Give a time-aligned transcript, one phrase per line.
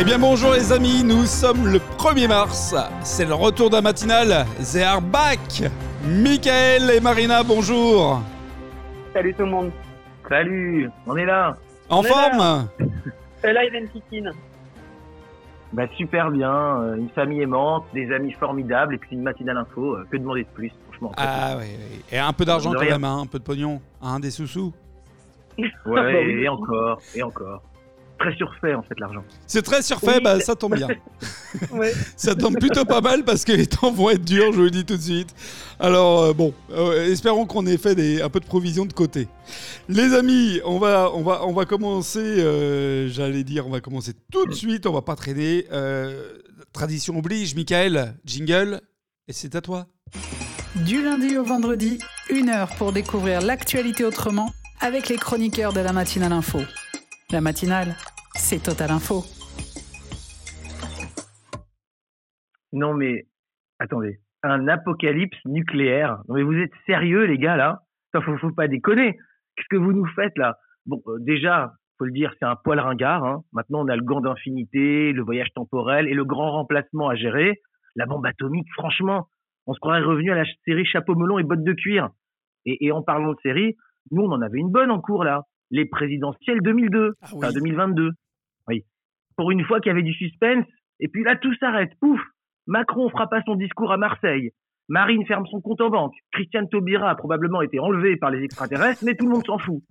[0.00, 4.46] Eh bien bonjour les amis, nous sommes le 1er mars, c'est le retour d'un matinal,
[4.72, 5.40] they are back
[6.04, 8.20] Michael et Marina, bonjour
[9.12, 9.70] Salut tout le monde.
[10.28, 11.56] Salut, on est là.
[11.88, 12.68] En On est forme
[13.42, 14.28] C'est live and kicking.
[15.72, 19.96] Bah super bien, euh, une famille aimante, des amis formidables et puis une matinale info.
[19.96, 21.12] euh, Que demander de plus, franchement.
[21.16, 22.02] Ah oui, oui.
[22.12, 22.92] Et un peu d'argent De quand rien.
[22.92, 24.72] même, hein, un peu de pognon, hein, des sous-sous.
[25.58, 26.42] Ouais, Bah oui.
[26.44, 27.62] et encore, et encore.
[28.18, 29.22] Très surfait en fait l'argent.
[29.46, 30.22] C'est très surfait, Oui.
[30.22, 30.88] bah ça tombe bien.
[31.72, 31.92] Ouais.
[32.16, 34.70] Ça tombe plutôt pas mal parce que les temps vont être durs, je vous le
[34.70, 35.34] dis tout de suite.
[35.80, 39.28] Alors euh, bon, euh, espérons qu'on ait fait des, un peu de provision de côté.
[39.88, 44.12] Les amis, on va, on va, on va commencer, euh, j'allais dire, on va commencer
[44.30, 45.64] tout de suite, on va pas traîner.
[45.72, 46.34] Euh,
[46.74, 48.80] tradition oblige, Michael, jingle,
[49.26, 49.86] et c'est à toi.
[50.74, 51.98] Du lundi au vendredi,
[52.30, 56.60] une heure pour découvrir l'actualité autrement avec les chroniqueurs de la matinale info.
[57.30, 57.96] La matinale,
[58.38, 59.22] c'est Total Info.
[62.72, 63.26] Non mais,
[63.78, 66.18] attendez, un apocalypse nucléaire.
[66.28, 67.82] Non mais vous êtes sérieux les gars là?
[68.12, 69.14] Ça faut, faut pas déconner.
[69.56, 70.56] Qu'est-ce que vous nous faites là?
[70.86, 73.24] Bon, euh, déjà, faut le dire, c'est un poil ringard.
[73.24, 73.42] Hein.
[73.52, 77.60] Maintenant, on a le gant d'infinité, le voyage temporel et le grand remplacement à gérer.
[77.96, 79.28] La bombe atomique, franchement,
[79.66, 82.08] on se croirait revenu à la série chapeau melon et bottes de cuir.
[82.64, 83.76] Et, et en parlant de série,
[84.10, 85.42] nous, on en avait une bonne en cours là.
[85.70, 87.38] Les présidentielles 2002, Ah oui.
[87.42, 88.12] enfin 2022.
[89.38, 90.66] Pour une fois qu'il y avait du suspense.
[91.00, 91.92] Et puis là, tout s'arrête.
[92.00, 92.20] Pouf
[92.66, 94.50] Macron fera pas son discours à Marseille.
[94.88, 96.14] Marine ferme son compte en banque.
[96.32, 99.82] Christiane Taubira a probablement été enlevé par les extraterrestres, mais tout le monde s'en fout.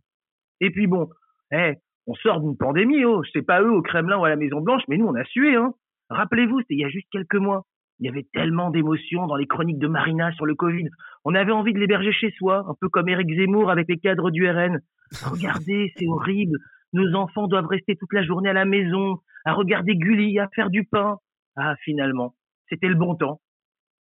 [0.60, 1.10] Et puis bon,
[1.52, 1.74] eh,
[2.08, 3.24] on sort d'une pandémie, oh.
[3.34, 5.56] C'est pas eux au Kremlin ou à la Maison Blanche, mais nous on a sué,
[5.56, 5.74] hein.
[6.10, 7.66] Rappelez-vous, c'était il y a juste quelques mois.
[8.00, 10.88] Il y avait tellement d'émotions dans les chroniques de Marina sur le Covid.
[11.26, 14.30] On avait envie de l'héberger chez soi, un peu comme Éric Zemmour avec les cadres
[14.30, 14.80] du RN.
[15.24, 16.58] Regardez, c'est horrible.
[16.94, 20.70] Nos enfants doivent rester toute la journée à la maison, à regarder Gulli, à faire
[20.70, 21.18] du pain.
[21.56, 22.36] Ah, finalement,
[22.70, 23.42] c'était le bon temps.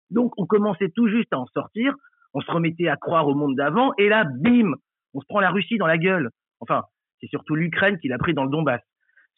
[0.09, 1.95] Donc, on commençait tout juste à en sortir,
[2.33, 4.73] on se remettait à croire au monde d'avant, et là, bim,
[5.13, 6.29] on se prend la Russie dans la gueule.
[6.59, 6.83] Enfin,
[7.19, 8.81] c'est surtout l'Ukraine qui l'a pris dans le Donbass.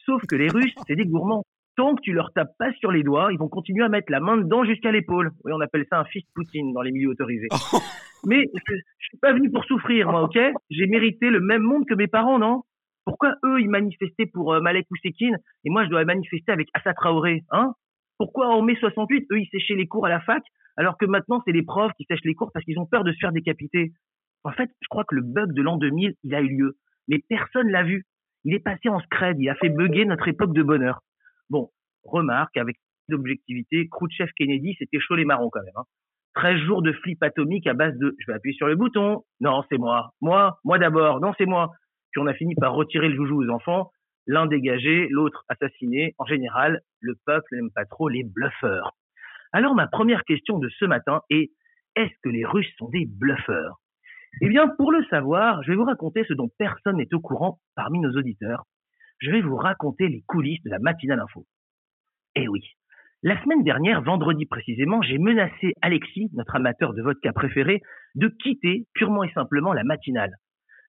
[0.05, 1.43] Sauf que les Russes, c'est des gourmands.
[1.75, 4.19] Tant que tu leur tapes pas sur les doigts, ils vont continuer à mettre la
[4.19, 5.31] main dedans jusqu'à l'épaule.
[5.43, 7.47] Oui, on appelle ça un fist Poutine dans les milieux autorisés.
[8.25, 10.37] Mais je, je suis pas venu pour souffrir, moi, ok?
[10.69, 12.63] J'ai mérité le même monde que mes parents, non?
[13.05, 16.93] Pourquoi eux, ils manifestaient pour euh, Malek Ousekine et moi, je dois manifester avec Assa
[16.93, 17.73] Traoré, hein?
[18.17, 20.43] Pourquoi en mai 68, eux, ils séchaient les cours à la fac,
[20.77, 23.11] alors que maintenant, c'est les profs qui sèchent les cours parce qu'ils ont peur de
[23.11, 23.91] se faire décapiter?
[24.43, 26.77] En fait, je crois que le bug de l'an 2000, il a eu lieu.
[27.07, 28.05] Mais personne l'a vu.
[28.45, 30.99] Il est passé en scred, il a fait bugger notre époque de bonheur.
[31.49, 31.69] Bon,
[32.03, 32.77] remarque, avec
[33.09, 35.73] d'objectivité, Khrouchtchev Kennedy, c'était chaud les marrons quand même.
[35.75, 35.83] Hein.
[36.35, 39.63] 13 jours de flip atomique à base de je vais appuyer sur le bouton, non
[39.69, 41.71] c'est moi, moi, moi d'abord, non c'est moi.
[42.13, 43.91] Puis on a fini par retirer le joujou aux enfants,
[44.27, 46.13] l'un dégagé, l'autre assassiné.
[46.17, 48.91] En général, le peuple n'aime pas trop les bluffeurs.
[49.51, 51.51] Alors ma première question de ce matin est
[51.95, 53.79] est-ce que les Russes sont des bluffeurs?
[54.41, 57.59] Eh bien, pour le savoir, je vais vous raconter ce dont personne n'est au courant
[57.75, 58.63] parmi nos auditeurs.
[59.19, 61.45] Je vais vous raconter les coulisses de la matinale info.
[62.35, 62.61] Eh oui,
[63.25, 67.81] la semaine dernière, vendredi précisément, j'ai menacé Alexis, notre amateur de vodka préféré,
[68.15, 70.33] de quitter purement et simplement la matinale.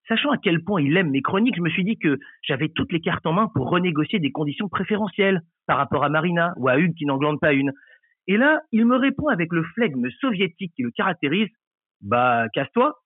[0.08, 2.92] Sachant à quel point il aime mes chroniques, je me suis dit que j'avais toutes
[2.92, 6.76] les cartes en main pour renégocier des conditions préférentielles par rapport à Marina ou à
[6.76, 7.72] une qui n'en glande pas une.
[8.26, 11.48] Et là, il me répond avec le flegme soviétique qui le caractérise.
[12.02, 12.98] Bah, casse-toi.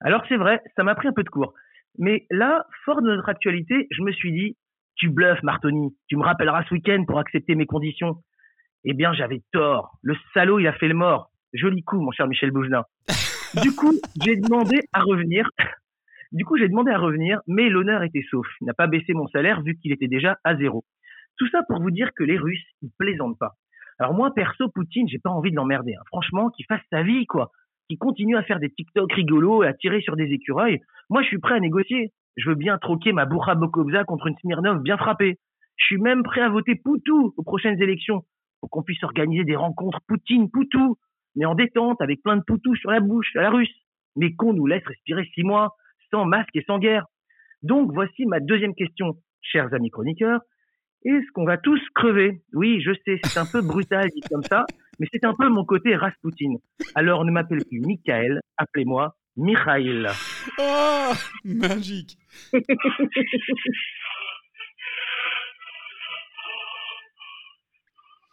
[0.00, 1.54] Alors c'est vrai, ça m'a pris un peu de cours.
[1.98, 4.56] Mais là, fort de notre actualité, je me suis dit,
[4.96, 5.96] tu bluffes, Martoni.
[6.08, 8.16] Tu me rappelleras ce week-end pour accepter mes conditions.
[8.84, 9.98] Eh bien, j'avais tort.
[10.02, 11.30] Le salaud, il a fait le mort.
[11.52, 12.84] Joli coup, mon cher Michel Bougelin.
[13.62, 15.48] Du coup, j'ai demandé à revenir.
[16.34, 18.46] Du coup, j'ai demandé à revenir, mais l'honneur était sauf.
[18.60, 20.84] Il n'a pas baissé mon salaire vu qu'il était déjà à zéro.
[21.38, 23.52] Tout ça pour vous dire que les Russes, ils plaisantent pas.
[24.00, 25.94] Alors moi, perso, Poutine, j'ai pas envie de l'emmerder.
[25.94, 26.02] hein.
[26.08, 27.52] Franchement, qu'il fasse sa vie, quoi.
[27.88, 30.80] Qu'il continue à faire des TikTok rigolos et à tirer sur des écureuils.
[31.08, 32.12] Moi, je suis prêt à négocier.
[32.36, 35.38] Je veux bien troquer ma Bourra Bokovza contre une Smirnov bien frappée.
[35.76, 38.24] Je suis même prêt à voter Poutou aux prochaines élections
[38.60, 40.96] pour qu'on puisse organiser des rencontres Poutine-Poutou,
[41.36, 43.70] mais en détente, avec plein de Poutou sur la bouche, à la russe.
[44.16, 45.76] Mais qu'on nous laisse respirer six mois,
[46.14, 47.06] sans masque et sans guerre.
[47.62, 50.40] Donc, voici ma deuxième question, chers amis chroniqueurs.
[51.04, 52.40] Est-ce qu'on va tous crever?
[52.52, 54.64] Oui, je sais, c'est un peu brutal dit comme ça,
[55.00, 56.54] mais c'est un peu mon côté Rasputin.
[56.94, 60.06] Alors, ne m'appelez plus Michael, appelez-moi Mikhail.
[60.58, 61.12] Ah,
[61.44, 62.16] magique.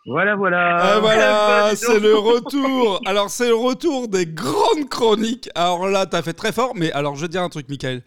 [0.07, 0.77] Voilà, voilà.
[0.77, 2.99] Ah, voilà, c'est le retour.
[3.05, 5.49] Alors, c'est le retour des grandes chroniques.
[5.53, 8.01] Alors là, t'as fait très fort, mais alors, je vais te dire un truc, Michael.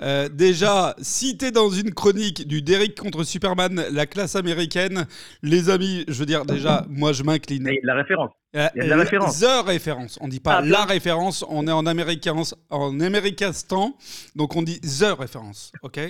[0.00, 5.06] Euh, déjà, si t'es dans une chronique du Derrick contre Superman, la classe américaine,
[5.42, 7.68] les amis, je veux dire, déjà, moi je m'incline.
[7.82, 8.30] La référence.
[8.56, 9.40] Euh, il y a de la référence.
[9.40, 10.18] The référence.
[10.22, 10.84] On dit pas Ah, la bien.
[10.86, 12.34] référence, on est en américain,
[12.70, 13.94] en américastan,
[14.34, 16.00] donc on dit the référence, ok?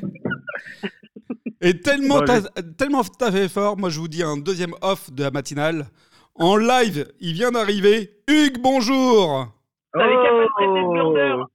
[1.65, 2.41] Et tellement Bon, t'as
[2.77, 5.87] tellement t'as fait fort, moi je vous dis un deuxième off de la matinale.
[6.35, 8.11] En live, il vient d'arriver.
[8.27, 9.47] Hugues, bonjour
[9.95, 11.45] Avec Oh.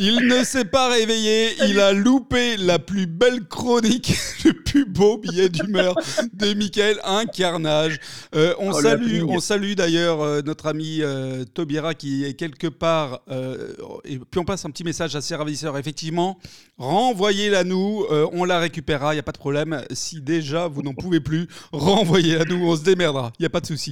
[0.00, 4.14] Il ne s'est pas réveillé, il a loupé la plus belle chronique,
[4.44, 5.94] le plus beau billet d'humeur
[6.32, 7.98] de Mickaël, un carnage.
[8.34, 12.66] Euh, on, Oh, salue, on salue d'ailleurs euh, notre ami euh, Tobira qui est quelque
[12.68, 13.72] part, euh,
[14.04, 16.38] et puis on passe un petit message à ses ravisseurs, effectivement,
[16.76, 19.82] renvoyez-la nous, euh, on la récupérera, il n'y a pas de problème.
[19.90, 23.60] Si déjà vous n'en pouvez plus, renvoyez-la nous, on se démerdera, il n'y a pas
[23.60, 23.90] de souci.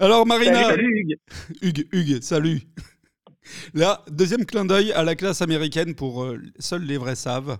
[0.00, 1.16] Alors Marina, Salut Hugues.
[1.62, 2.60] Hugues, Hugues, salut.
[3.74, 7.58] Là, deuxième clin d'œil à la classe américaine pour euh, seuls les vrais savent.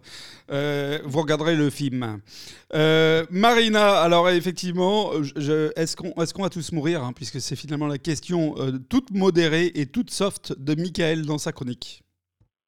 [0.52, 2.20] Euh, vous regarderez le film.
[2.75, 7.87] Euh, Marina, alors effectivement, est-ce qu'on est qu'on va tous mourir hein, Puisque c'est finalement
[7.87, 8.55] la question
[8.88, 12.02] toute modérée et toute soft de Michael dans sa chronique.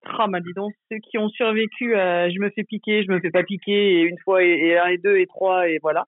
[0.04, 3.20] Ah, bah dis donc, ceux qui ont survécu, à je me fais piquer, je me
[3.20, 6.06] fais pas piquer, et une fois, et, et un, et deux, et trois, et voilà.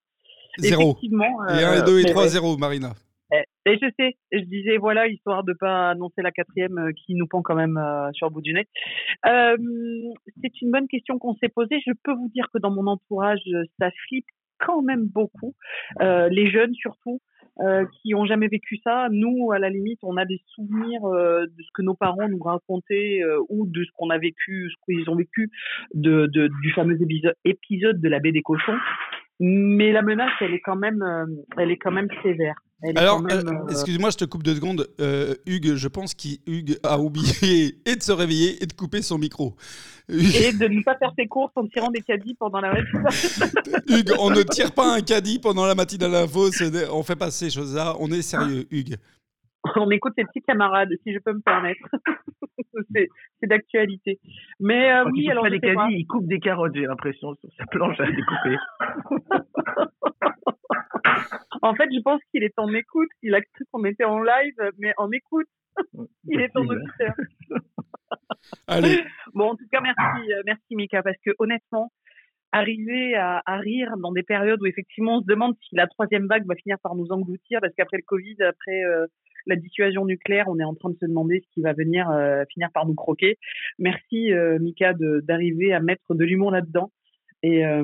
[0.58, 0.92] Zéro.
[0.92, 1.46] Effectivement.
[1.48, 2.28] Et 1 et 2 et mais 3, ouais.
[2.28, 2.94] 0, Marina.
[3.32, 7.14] Eh, Et je sais, je disais voilà, histoire de pas annoncer la quatrième euh, qui
[7.14, 8.66] nous pend quand même euh, sur le bout du nez.
[9.26, 9.56] Euh,
[10.42, 11.80] c'est une bonne question qu'on s'est posée.
[11.86, 14.26] Je peux vous dire que dans mon entourage, euh, ça flippe
[14.58, 15.54] quand même beaucoup.
[16.00, 17.20] Euh, les jeunes surtout,
[17.60, 19.08] euh, qui ont jamais vécu ça.
[19.10, 22.42] Nous, à la limite, on a des souvenirs euh, de ce que nos parents nous
[22.42, 25.50] racontaient euh, ou de ce qu'on a vécu, ce qu'ils ont vécu
[25.94, 28.78] de, de, du fameux épisode, épisode de la baie des cochons.
[29.44, 31.26] Mais la menace, elle est quand même, euh,
[31.58, 32.54] elle est quand même sévère.
[32.80, 34.86] Elle Alors, euh, euh, excuse-moi, je te coupe deux secondes.
[35.00, 39.18] Euh, Hugues, je pense qu'Hugues a oublié et de se réveiller et de couper son
[39.18, 39.56] micro.
[40.08, 43.50] Et de ne pas faire ses courses en tirant des caddies pendant la matinée.
[43.88, 47.50] Hugues, on ne tire pas un caddie pendant la matinale c'est- on fait pas ces
[47.50, 48.96] choses-là, on est sérieux, Hugues.
[49.76, 51.80] On écoute ses petits camarades, si je peux me permettre.
[52.94, 53.08] c'est
[53.40, 54.18] c'est d'actualité.
[54.60, 55.88] Mais euh, oui, alors je sais pas.
[55.90, 58.56] il coupe des carottes, j'ai l'impression, sur sa planche à découper.
[61.64, 63.08] En fait, je pense qu'il est en écoute.
[63.22, 65.46] Il a cru qu'on était en live, mais en écoute.
[66.24, 67.14] Il est en auditeur.
[68.66, 71.92] Allez, Bon, en tout cas, merci, euh, merci Mika, parce que honnêtement,
[72.50, 76.26] arriver à, à rire dans des périodes où effectivement on se demande si la troisième
[76.26, 79.06] vague va finir par nous engloutir, parce qu'après le Covid, après euh,
[79.46, 82.44] la dissuasion nucléaire, on est en train de se demander ce qui va venir euh,
[82.52, 83.38] finir par nous croquer.
[83.78, 86.90] Merci euh, Mika d'arriver à mettre de l'humour là-dedans.
[87.42, 87.82] Et, euh,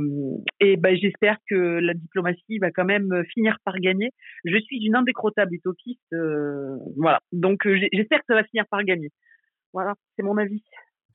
[0.60, 4.12] et ben, j'espère que la diplomatie va quand même finir par gagner.
[4.44, 7.20] Je suis une indécrottable utopiste, euh, voilà.
[7.32, 9.10] Donc euh, j'espère que ça va finir par gagner.
[9.72, 10.62] Voilà, c'est mon avis.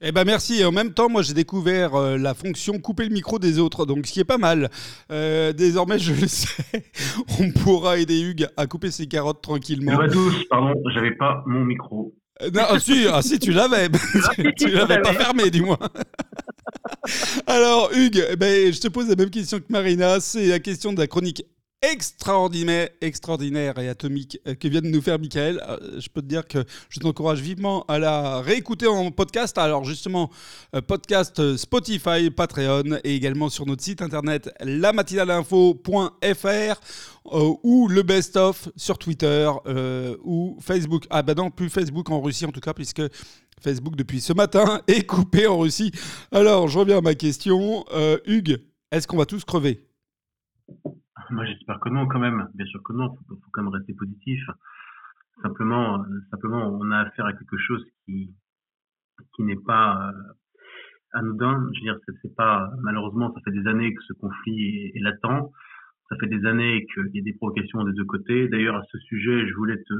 [0.03, 0.59] Eh ben merci.
[0.61, 3.85] Et en même temps, moi j'ai découvert euh, la fonction couper le micro des autres,
[3.85, 4.69] donc ce qui est pas mal.
[5.11, 6.83] Euh, désormais, je le sais,
[7.39, 9.99] on pourra aider Hugues à couper ses carottes tranquillement.
[9.99, 12.13] À tous, pardon, j'avais pas mon micro.
[12.41, 13.89] Euh, Non, ah, si, ah, si, tu l'avais.
[14.35, 15.79] tu tu l'avais pas fermé, du moins.
[17.47, 20.19] Alors, Hugues, eh ben, je te pose la même question que Marina.
[20.19, 21.43] C'est la question de la chronique
[21.83, 25.61] extraordinaire, extraordinaire et atomique euh, que vient de nous faire Michael.
[25.67, 29.57] Euh, Je peux te dire que je t'encourage vivement à la réécouter en podcast.
[29.57, 30.31] Alors justement,
[30.75, 36.79] euh, podcast Spotify, Patreon et également sur notre site internet lamatinaleinfo.fr
[37.33, 39.51] euh, ou le best-of sur Twitter
[40.23, 41.05] ou Facebook.
[41.09, 43.01] Ah bah non, plus Facebook en Russie en tout cas, puisque
[43.61, 45.91] Facebook depuis ce matin est coupé en Russie.
[46.31, 47.83] Alors, je reviens à ma question.
[48.25, 49.85] Hugues, est-ce qu'on va tous crever?
[51.31, 52.47] Moi, j'espère que non, quand même.
[52.55, 54.41] Bien sûr que non, faut, faut quand même rester positif.
[55.41, 58.33] Simplement, euh, simplement, on a affaire à quelque chose qui,
[59.35, 60.33] qui n'est pas euh,
[61.13, 61.69] anodin.
[61.73, 65.51] Je veux dire, c'est- pas, malheureusement, ça fait des années que ce conflit est, latent.
[66.09, 68.47] Ça fait des années qu'il y a des provocations des deux côtés.
[68.49, 69.93] D'ailleurs, à ce sujet, je voulais te,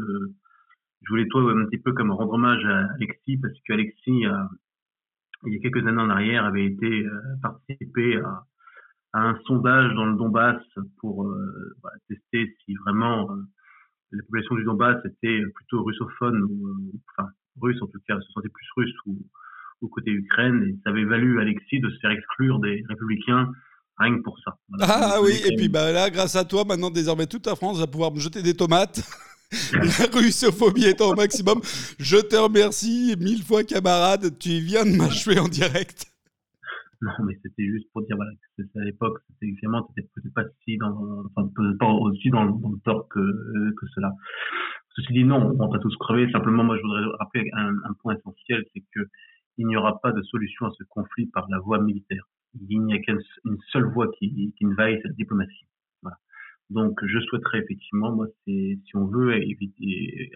[1.04, 4.44] je voulais toi un petit peu comme rendre hommage à Alexis, parce qu'Alexis, euh,
[5.46, 8.44] il y a quelques années en arrière, avait été euh, participé à,
[9.14, 10.62] à un sondage dans le Donbass
[10.98, 11.76] pour euh,
[12.10, 13.36] tester si vraiment euh,
[14.12, 17.30] la population du Donbass était plutôt russophone ou euh, enfin
[17.62, 19.18] russe en tout cas, se sentait plus russe ou,
[19.82, 23.52] ou côté Ukraine et ça avait valu Alexis de se faire exclure des républicains
[24.00, 24.58] rien que pour ça.
[24.70, 24.86] Voilà.
[24.90, 27.80] Ah Donc, oui, et puis bah là, grâce à toi, maintenant désormais toute la France
[27.80, 29.02] va pouvoir me jeter des tomates.
[29.74, 31.62] la russophobie étant au maximum.
[32.00, 34.38] Je te remercie mille fois, camarade.
[34.40, 36.06] Tu viens de m'achever en direct.
[37.02, 41.50] Non, mais c'était juste pour dire voilà, à l'époque, c'était peut-être pas si dans, enfin,
[41.80, 43.20] pas aussi dans, le- tort que,
[43.96, 44.12] cela.
[44.96, 46.32] Ceci dit, non, on va tous crever.
[46.32, 49.02] Simplement, moi, je voudrais rappeler un, point essentiel, c'est que
[49.58, 52.24] il n'y aura pas de solution à ce conflit par la voie militaire.
[52.70, 53.20] Il n'y a qu'une
[53.72, 55.68] seule voie qui, qui ne vaille, c'est la diplomatie.
[56.70, 60.32] Donc, je souhaiterais effectivement, moi, c'est si on veut éviter,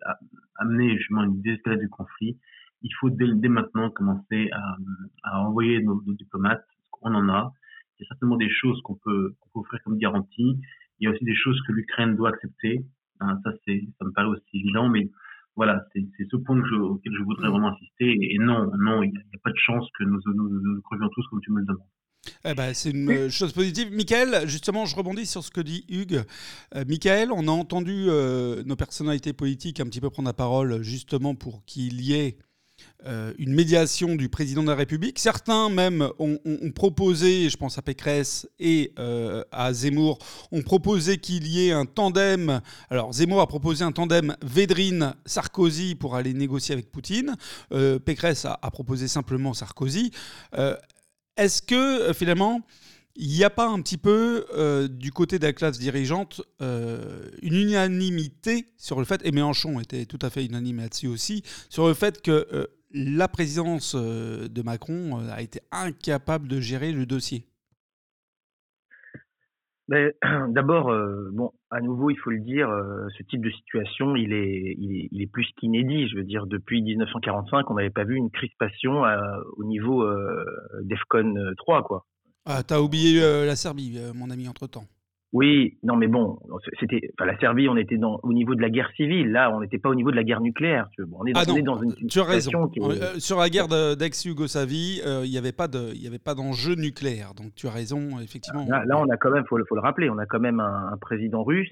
[0.56, 2.38] amener justement une désescalade du conflit,
[2.84, 4.76] il faut dès, maintenant commencer à,
[5.24, 6.66] à envoyer nos, nos diplomates,
[7.02, 7.54] on en a.
[8.00, 10.60] Il y a certainement des choses qu'on peut, offrir comme garantie.
[11.00, 12.86] Il y a aussi des choses que l'Ukraine doit accepter.
[13.20, 15.10] Hein, ça, c'est, ça me paraît aussi évident, mais
[15.56, 18.18] voilà, c'est, ce point que je, auquel je voudrais vraiment insister.
[18.34, 20.82] Et non, non, il n'y a, a, pas de chance que nous nous, nous, nous
[20.82, 21.88] crevions tous comme tu me le demandes.
[22.46, 23.92] Eh ben, c'est une euh, chose positive.
[23.92, 26.24] Michael, justement, je rebondis sur ce que dit Hugues.
[26.76, 30.82] Euh, Michael, on a entendu euh, nos personnalités politiques un petit peu prendre la parole
[30.82, 32.38] justement pour qu'il y ait
[33.06, 35.20] euh, une médiation du président de la République.
[35.20, 36.40] Certains même ont,
[36.76, 40.18] proposé, je pense à Pécresse et euh, à Zemmour,
[40.52, 42.60] ont proposé qu'il y ait un tandem.
[42.90, 47.36] Alors Zemmour a proposé un tandem Védrine-Sarkozy pour aller négocier avec Poutine.
[47.72, 50.12] Euh, Pécresse a, proposé simplement Sarkozy.
[51.38, 52.62] Est-ce que finalement
[53.20, 57.30] il n'y a pas un petit peu euh, du côté de la classe dirigeante euh,
[57.42, 61.88] une unanimité sur le fait, et Mélenchon était tout à fait unanime là-dessus aussi, sur
[61.88, 67.46] le fait que euh, la présidence de Macron a été incapable de gérer le dossier
[70.50, 70.94] D'abord,
[71.32, 72.70] bon, à nouveau, il faut le dire,
[73.18, 76.10] ce type de situation, il est, il est, plus qu'inédit.
[76.10, 79.04] Je veux dire, depuis 1945, on n'avait pas vu une crispation
[79.58, 80.06] au niveau
[80.82, 82.06] d'EFCON 3, quoi.
[82.48, 84.86] Ah, t'as oublié euh, la Serbie, euh, mon ami, entre-temps.
[85.34, 86.40] Oui, non, mais bon,
[86.80, 89.32] c'était, enfin, la Serbie, on était dans, au niveau de la guerre civile.
[89.32, 90.88] Là, on n'était pas au niveau de la guerre nucléaire.
[90.96, 92.68] Tu bon, on, est dans, ah on est dans une tu as raison.
[92.70, 92.84] Qui est...
[92.84, 96.34] euh, sur la guerre d'ex-Yougoslavie, euh, il n'y avait pas de, il y avait pas
[96.34, 97.34] d'enjeu nucléaire.
[97.34, 98.66] Donc, tu as raison, effectivement.
[98.70, 100.94] Là, là on a quand même, faut, faut le rappeler, on a quand même un,
[100.94, 101.70] un président russe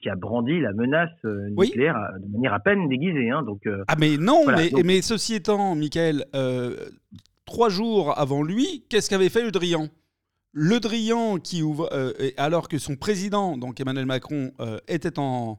[0.00, 2.26] qui, a brandi la menace euh, nucléaire oui.
[2.26, 3.28] de manière à peine déguisée.
[3.30, 4.84] Hein, donc, euh, ah, mais non, voilà, mais, donc...
[4.84, 6.24] mais ceci étant, Michael,
[7.50, 9.88] trois jours avant lui, qu'est-ce qu'avait fait le Drian?
[10.52, 15.58] Le Drian, qui ouvre, euh, alors que son président, donc Emmanuel Macron, euh, était en,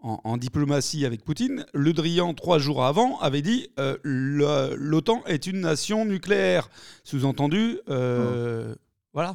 [0.00, 5.46] en, en, diplomatie avec Poutine, Le Drian, trois jours avant, avait dit euh, l'OTAN est
[5.46, 6.68] une nation nucléaire.
[7.04, 8.74] Sous-entendu, mmh.
[9.14, 9.34] voilà.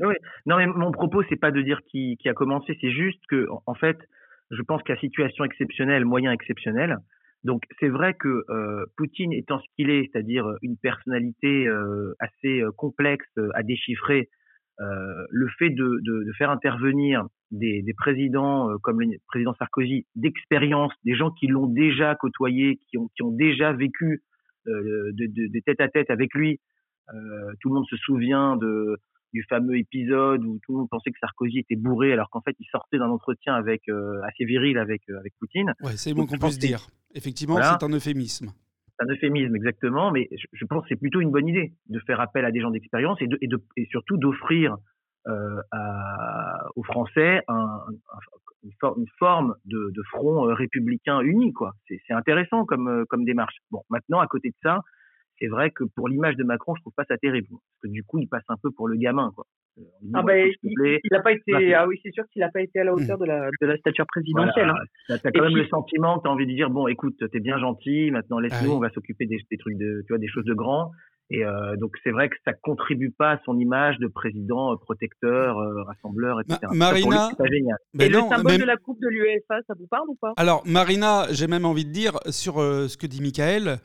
[0.00, 0.14] Oui.
[0.46, 3.46] Non, mais mon propos, c'est pas de dire qui, qui a commencé, c'est juste que,
[3.66, 3.98] en fait,
[4.50, 6.98] je pense qu'à situation exceptionnelle, moyen exceptionnel,
[7.44, 12.62] donc c'est vrai que euh, Poutine étant ce qu'il est, c'est-à-dire une personnalité euh, assez
[12.76, 14.28] complexe à déchiffrer,
[14.80, 16.00] euh, le fait de,
[16.36, 21.68] faire intervenir des, des présidents euh, comme le président Sarkozy d'expérience, des gens qui l'ont
[21.68, 24.24] déjà côtoyé, qui ont, déjà vécu
[24.66, 26.60] euh, de, de, tête à tête avec lui.
[27.60, 28.96] tout le monde se souvient de,
[29.34, 32.56] du fameux épisode où tout le monde pensait que Sarkozy était bourré alors qu'en fait
[32.58, 33.82] il sortait d'un entretien avec
[34.22, 35.74] assez viril avec avec Poutine.
[35.82, 36.86] Ouais, c'est le mot qu'on puisse dire.
[37.14, 37.76] Effectivement, voilà.
[37.78, 38.50] c'est un euphémisme
[39.00, 42.20] un euphémisme exactement, mais je, je pense que c'est plutôt une bonne idée de faire
[42.20, 44.76] appel à des gens d'expérience et, de, et, de, et surtout d'offrir
[45.26, 45.60] euh,
[46.76, 48.18] aux Français un, un,
[48.62, 51.52] une, for une, forme de, de front euh, républicain uni.
[51.52, 51.72] quoi.
[51.88, 53.56] C'est intéressant comme, euh, comme démarche.
[53.70, 54.80] Bon, maintenant, à côté de ça,
[55.38, 57.48] c'est vrai que pour l'image de Macron, je trouve pas ça terrible.
[57.50, 59.30] Parce que du coup, il passe un peu pour le gamin.
[59.34, 59.44] quoi.
[60.14, 61.74] Ah ben, il n'a pas été.
[61.74, 63.76] Ah oui, c'est sûr qu'il n'a pas été à la hauteur de la, de la
[63.76, 64.66] stature présidentielle.
[64.66, 64.80] Voilà.
[65.08, 65.16] Hein.
[65.20, 65.62] Tu as quand même puis...
[65.62, 68.38] le sentiment que tu as envie de dire bon, écoute, tu es bien gentil, maintenant
[68.38, 68.76] laisse-nous, ah oui.
[68.76, 70.92] on va s'occuper des, des, trucs de, tu vois, des choses de grands.
[71.30, 74.76] Et euh, donc c'est vrai que ça contribue pas à son image de président euh,
[74.76, 76.58] protecteur, euh, rassembleur, etc.
[76.72, 77.78] Ma Marina, c'est génial.
[77.98, 78.60] Et non, le symbole même...
[78.60, 80.34] de la coupe de l'UEFA, ça vous parle ou pas?
[80.36, 83.78] Alors Marina, j'ai même envie de dire sur euh, ce que dit Michael.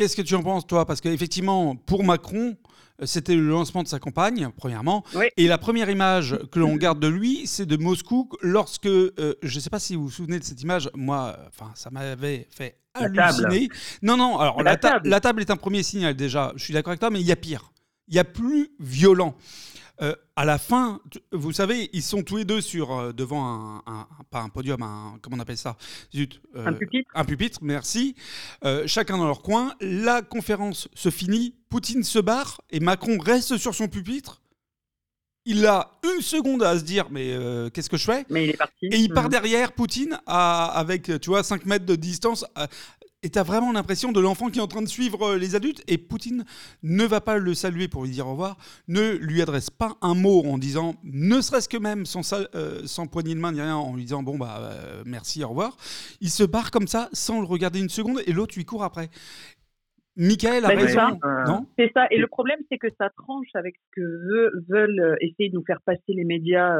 [0.00, 0.86] Qu'est-ce que tu en penses toi?
[0.86, 2.56] Parce qu'effectivement, pour Macron,
[3.04, 5.04] c'était le lancement de sa campagne, premièrement.
[5.14, 5.26] Oui.
[5.36, 9.54] Et la première image que l'on garde de lui, c'est de Moscou lorsque, euh, je
[9.54, 12.78] ne sais pas si vous vous souvenez de cette image, moi, enfin, ça m'avait fait
[12.94, 13.68] halluciner.
[14.00, 15.06] Non, non, alors la, la, table.
[15.06, 15.42] la, table.
[15.42, 17.70] est un premier signal déjà, je suis d'accord avec toi, mais il y a pire.
[18.08, 19.36] Il y a plus violent.
[20.02, 21.00] Euh, à la fin,
[21.32, 24.82] vous savez, ils sont tous les deux sur euh, devant un, un, pas un podium,
[24.82, 25.76] un comment on appelle ça?
[26.14, 27.10] Zut, euh, un pupitre.
[27.14, 28.14] Un pupitre, merci.
[28.86, 29.74] Chacun dans leur coin.
[29.80, 31.54] La conférence se finit.
[31.68, 34.42] Poutine se barre et Macron reste sur son pupitre.
[35.44, 37.34] Il a une seconde à se dire mais
[37.72, 38.26] qu'est-ce que je fais?
[38.28, 38.86] Mais il est parti.
[38.86, 39.30] Et il part mmh.
[39.30, 42.66] derrière Poutine à, avec tu vois 5 mètres de distance à,
[43.22, 45.54] et tu as vraiment l'impression de l'enfant qui est en train de suivre euh, les
[45.54, 45.82] adultes.
[45.88, 46.44] Et Poutine
[46.82, 48.56] ne va pas le saluer pour lui dire au revoir,
[48.88, 53.06] ne lui adresse pas un mot en disant, ne serait-ce que même sans, euh, sans
[53.06, 55.76] poignée de main ni rien, en lui disant bon bah euh, merci, au revoir.
[56.20, 59.10] Il se barre comme ça sans le regarder une seconde et l'autre lui court après.
[60.16, 61.66] Michael a bah, raison, non?
[61.78, 62.06] C'est ça.
[62.10, 65.80] Et le problème, c'est que ça tranche avec ce que veulent essayer de nous faire
[65.82, 66.74] passer les médias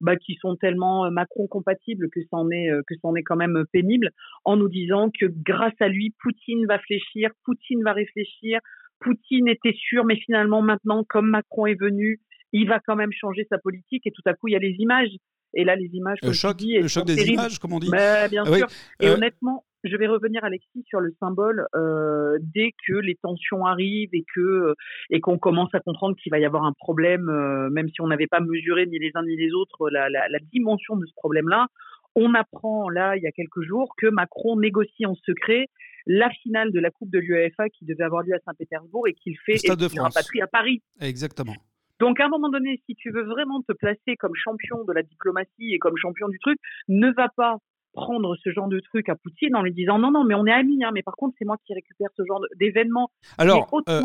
[0.00, 4.10] bah, qui sont tellement Macron compatibles que c'en est que c'en est quand même pénible,
[4.44, 8.60] en nous disant que grâce à lui, Poutine va fléchir, Poutine va réfléchir,
[9.00, 12.20] Poutine était sûr, mais finalement maintenant, comme Macron est venu,
[12.52, 14.76] il va quand même changer sa politique et tout à coup il y a les
[14.78, 15.10] images.
[15.54, 16.18] Et là, les images.
[16.22, 17.88] Le choc, le choc des images, comme on dit.
[17.88, 18.66] Bah, bien sûr.
[19.00, 24.14] Et honnêtement, je vais revenir Alexis sur le symbole euh, dès que les tensions arrivent
[24.14, 24.74] et que
[25.10, 28.06] et qu'on commence à comprendre qu'il va y avoir un problème, euh, même si on
[28.06, 31.12] n'avait pas mesuré ni les uns ni les autres la, la, la dimension de ce
[31.14, 31.66] problème-là.
[32.14, 35.66] On apprend là il y a quelques jours que Macron négocie en secret
[36.06, 39.36] la finale de la Coupe de l'UEFA qui devait avoir lieu à Saint-Pétersbourg et qu'il
[39.38, 40.82] fait et qu'il rapatrie à Paris.
[41.00, 41.54] Exactement.
[41.98, 45.02] Donc, à un moment donné, si tu veux vraiment te placer comme champion de la
[45.02, 47.56] diplomatie et comme champion du truc, ne va pas
[47.96, 50.52] prendre ce genre de truc à Poutine en lui disant non, non, mais on est
[50.52, 53.10] amis, hein, mais par contre, c'est moi qui récupère ce genre d'événement.
[53.38, 54.02] Alors, euh,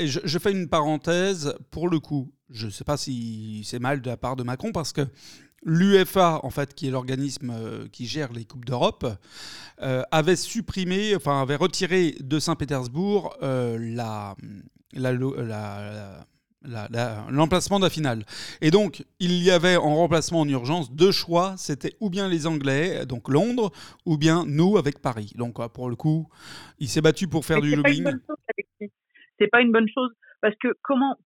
[0.00, 2.32] je, fais une parenthèse pour le coup.
[2.50, 5.02] Je ne sais pas si c'est mal de la part de Macron parce que
[5.62, 9.06] l'UFA, en fait, qui est l'organisme euh, qui gère les Coupes d'Europe,
[9.82, 14.34] euh, avait supprimé, enfin, avait retiré de Saint-Pétersbourg la,
[14.94, 16.26] la, la
[17.30, 18.24] l'emplacement de la finale.
[18.60, 21.54] Et donc, il y avait en remplacement en urgence deux choix.
[21.56, 23.70] C'était ou bien les Anglais, donc Londres,
[24.06, 25.32] ou bien nous avec Paris.
[25.36, 26.28] Donc, euh, pour le coup,
[26.78, 28.06] il s'est battu pour faire du lobbying.
[29.38, 30.10] C'est pas une bonne chose
[30.40, 31.16] parce que comment,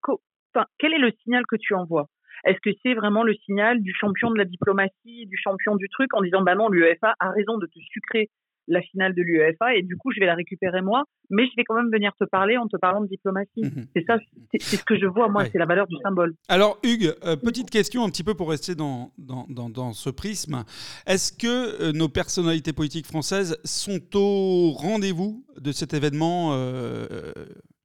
[0.79, 2.09] quel est le signal que tu envoies?
[2.45, 6.13] Est-ce que c'est vraiment le signal du champion de la diplomatie, du champion du truc,
[6.15, 8.31] en disant bah non, l'UEFA a raison de te sucrer
[8.69, 11.65] la finale de l'UEFA et du coup je vais la récupérer moi, mais je vais
[11.65, 13.63] quand même venir te parler en te parlant de diplomatie.
[13.63, 13.87] Mhm.
[13.95, 14.19] C'est ça,
[14.53, 16.35] c'est ce que je vois moi, c'est la valeur du symbole.
[16.49, 20.65] Alors Hugues, euh, petite question un petit peu pour rester dans, dans, dans, ce prisme.
[21.07, 27.33] Est-ce que euh, nos personnalités politiques françaises sont au rendez-vous de cet événement, euh,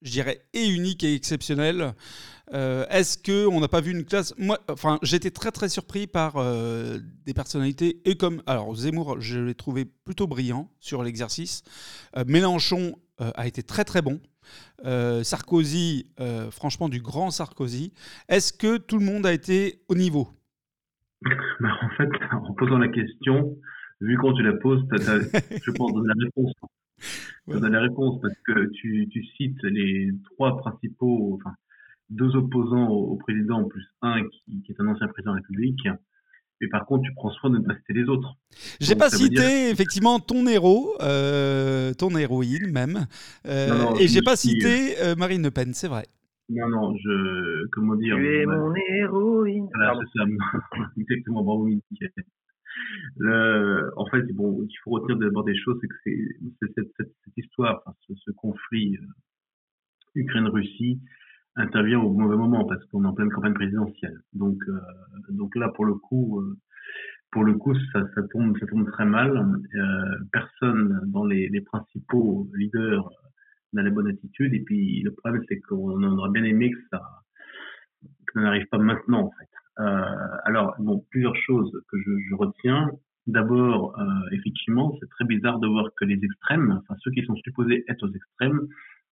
[0.08, 1.94] je dirais, et unique et exceptionnel
[2.54, 4.34] euh, est-ce qu'on n'a pas vu une classe?
[4.38, 9.40] Moi, enfin, j'étais très très surpris par euh, des personnalités et comme alors Zemmour, je
[9.40, 11.64] l'ai trouvé plutôt brillant sur l'exercice.
[12.16, 14.20] Euh, Mélenchon a été très très bon.
[15.24, 16.12] Sarkozy,
[16.51, 17.92] franchement, du grand Sarkozy.
[18.29, 20.29] Est-ce que tout le monde a été au niveau?
[21.24, 23.58] Bah, En fait, en posant la question,
[24.01, 26.53] vu quand tu la poses, je pense la réponse.
[27.50, 31.55] Tu la réponse parce que tu, tu, cites les trois principaux, enfin,
[32.10, 35.88] deux opposants au, président, plus un qui, est un ancien président de la République.
[36.60, 38.36] Mais par contre, tu prends soin de ne pas citer les autres.
[38.81, 43.05] J'ai pas cité effectivement ton héros, euh, ton héroïne même,
[43.46, 46.05] euh, et j'ai pas cité euh, Marine Le Pen, c'est vrai.
[46.50, 47.68] Non, non, je.
[47.72, 49.68] Comment dire Tu es mon héroïne.
[49.74, 50.25] Voilà, c'est ça.
[50.98, 51.70] Exactement, bravo,
[53.96, 58.98] en fait, bon, il faut retenir d'abord des choses, c'est que cette, histoire, ce, conflit
[60.16, 61.00] Ukraine-Russie,
[61.57, 64.20] intervient au mauvais moment parce qu'on est en pleine campagne présidentielle.
[64.33, 64.79] Donc, euh,
[65.29, 66.55] donc là, pour le coup, euh,
[67.31, 68.57] pour le coup, ça, tombe,
[68.92, 69.37] très mal.
[69.75, 73.09] Euh, personne dans les, les principaux leaders
[73.74, 74.53] n'a la bonne attitude.
[74.53, 77.01] Et puis, le problème, c'est qu'on aurait bien aimé que ça,
[78.01, 79.50] que ça n'arrive pas maintenant, en fait.
[79.79, 82.90] Euh, alors, bon, plusieurs choses que je, je retiens.
[83.27, 87.35] D'abord, euh, effectivement, c'est très bizarre de voir que les extrêmes, enfin ceux qui sont
[87.35, 88.68] supposés être aux extrêmes,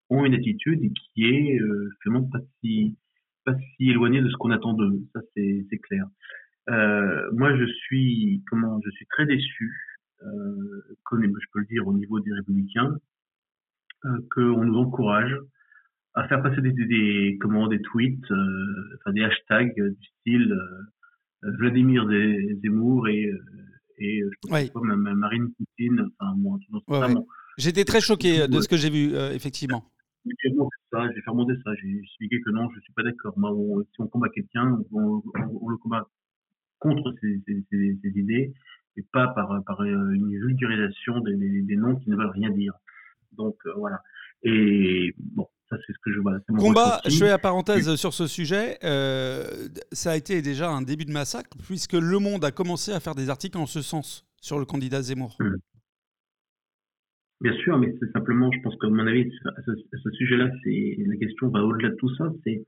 [0.09, 2.95] ont une attitude qui est euh, finalement pas si
[3.43, 5.01] pas si éloignée de ce qu'on attend d'eux.
[5.13, 6.05] Ça c'est c'est clair.
[6.69, 11.85] Euh, moi je suis comment je suis très déçu, euh, comme je peux le dire
[11.85, 12.95] au niveau des républicains,
[14.05, 15.35] euh, qu'on nous encourage
[16.15, 21.51] à faire passer des, des, comment des tweets, euh, enfin des hashtags du style euh,
[21.59, 22.07] Vladimir
[22.63, 23.31] Zemmour et
[23.97, 26.09] et je pense pas, Marine Poutine.
[26.19, 26.59] Enfin moi,
[27.57, 29.89] J'étais très choqué de ce que j'ai vu, effectivement
[30.25, 33.33] j'ai fait remonter ça, j'ai expliqué que non, je suis pas d'accord.
[33.35, 35.21] Si on combat quelqu'un, on,
[35.61, 36.07] on, le combat
[36.79, 38.53] contre ses, ses, ses, idées
[38.97, 42.73] et pas par, par euh, une vulgarisation des, des, noms qui ne veulent rien dire.
[43.33, 44.01] Donc euh, voilà.
[44.43, 46.39] Et bon, ça c'est ce que je vois.
[46.57, 48.77] Combat, je fais la parenthèse sur ce sujet.
[48.83, 49.43] Euh,
[49.91, 53.15] ça a été déjà un début de massacre puisque Le Monde a commencé à faire
[53.15, 55.35] des articles en ce sens sur le candidat Zemmour.
[55.39, 55.57] Hum.
[57.41, 61.17] Bien sûr, mais c'est simplement, je pense que mon avis, à ce, sujet-là, c'est la
[61.17, 62.31] question va au-delà de tout ça.
[62.45, 62.63] C'est,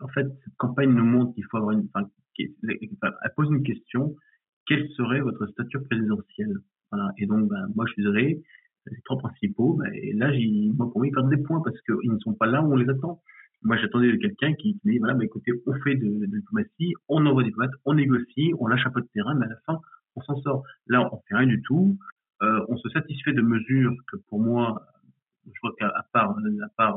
[0.00, 4.14] en fait, cette campagne nous montre qu'il faut avoir une, enfin, elle pose une question
[4.70, 6.54] quelle serait votre stature présidentielle?
[6.92, 7.10] Voilà.
[7.18, 8.40] Et donc, ben, moi, je suis désolé,
[8.86, 9.74] les trois principaux.
[9.74, 10.30] Ben, et là,
[10.74, 12.76] moi, pour moi, ils perdent des points parce qu'ils ne sont pas là où on
[12.76, 13.20] les attend.
[13.62, 17.26] Moi, j'attendais quelqu'un qui, qui dit voilà, ben, écoutez, on fait de, de, diplomatie, on
[17.26, 19.78] envoie des diplomates, on négocie, on lâche un peu de terrain, mais à la fin,
[20.16, 20.64] on s'en sort.
[20.86, 21.98] Là, on fait rien du tout.
[22.42, 24.86] Euh, on se satisfait de mesures que pour moi,
[25.46, 26.36] je vois qu'à part,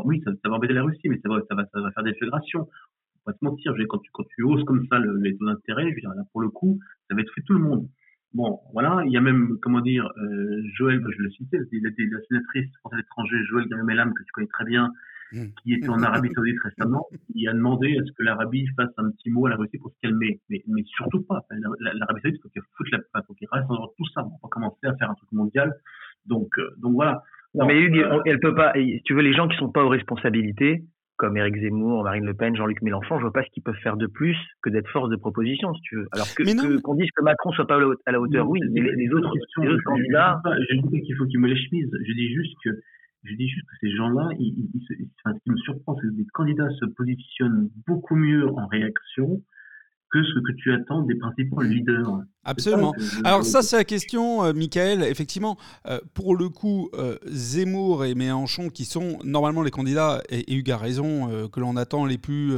[0.06, 2.66] oui, ça, va embêter la Russie, mais ça va, ça va, va faire des fédérations.
[2.66, 3.74] faut pas te mentir.
[3.90, 6.80] Quand tu, quand tu hausses comme ça le, les taux d'intérêt, là, pour le coup,
[7.10, 7.90] ça va être fait tout le monde.
[8.34, 11.92] Bon, voilà, il y a même, comment dire, euh, Joël, je le citais, la
[12.28, 14.90] sénatrice française à l'étranger, Joël Gamelam, que tu connais très bien,
[15.34, 15.46] mmh.
[15.62, 19.12] qui était en Arabie Saoudite récemment, il a demandé à ce que l'Arabie fasse un
[19.12, 20.42] petit mot à la Russie pour se calmer.
[20.50, 21.46] Mais, mais surtout pas.
[21.52, 24.24] L'Arabie Saoudite, il faut qu'elle foute la, faut qu'il reste dans tout ça.
[24.24, 25.72] On va commencer à faire un truc mondial.
[26.26, 27.22] Donc, euh, donc voilà.
[27.54, 29.90] Non, mais Hugues, elle peut pas, si tu veux, les gens qui sont pas aux
[29.90, 30.86] responsabilités,
[31.24, 33.96] comme Éric Zemmour, Marine Le Pen, Jean-Luc Mélenchon, je vois pas ce qu'ils peuvent faire
[33.96, 36.08] de plus que d'être force de proposition, si tu veux.
[36.12, 39.32] Alors que qu'on dise que Macron soit pas à la hauteur, oui, mais les, autres,
[39.62, 40.42] les autres candidats.
[40.70, 41.90] Je dis qu'il faut qu'il me les chemises.
[42.06, 42.72] Je dis juste que
[43.24, 44.68] je dis juste que ces gens-là, ils,
[45.24, 49.42] enfin, ce qui me surprend, c'est que les candidats se positionnent beaucoup mieux en réaction
[50.14, 52.22] que ce que tu attends des principaux leaders.
[52.44, 52.94] Absolument.
[53.24, 55.02] Alors ça, c'est la question, euh, Michael.
[55.02, 60.54] Effectivement, euh, pour le coup, euh, Zemmour et Mélenchon, qui sont normalement les candidats, et,
[60.54, 62.54] Hugues a raison, que l'on attend les plus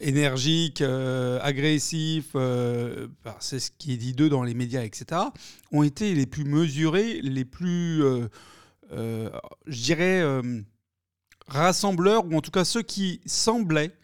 [0.00, 5.22] énergiques, agressifs, bah, c'est ce qui est dit d'eux dans les médias, etc.,
[5.72, 8.02] ont été les plus mesurés, les plus,
[8.90, 9.30] je
[9.82, 10.22] dirais,
[11.46, 13.96] rassembleurs, ou en tout cas ceux qui semblaient,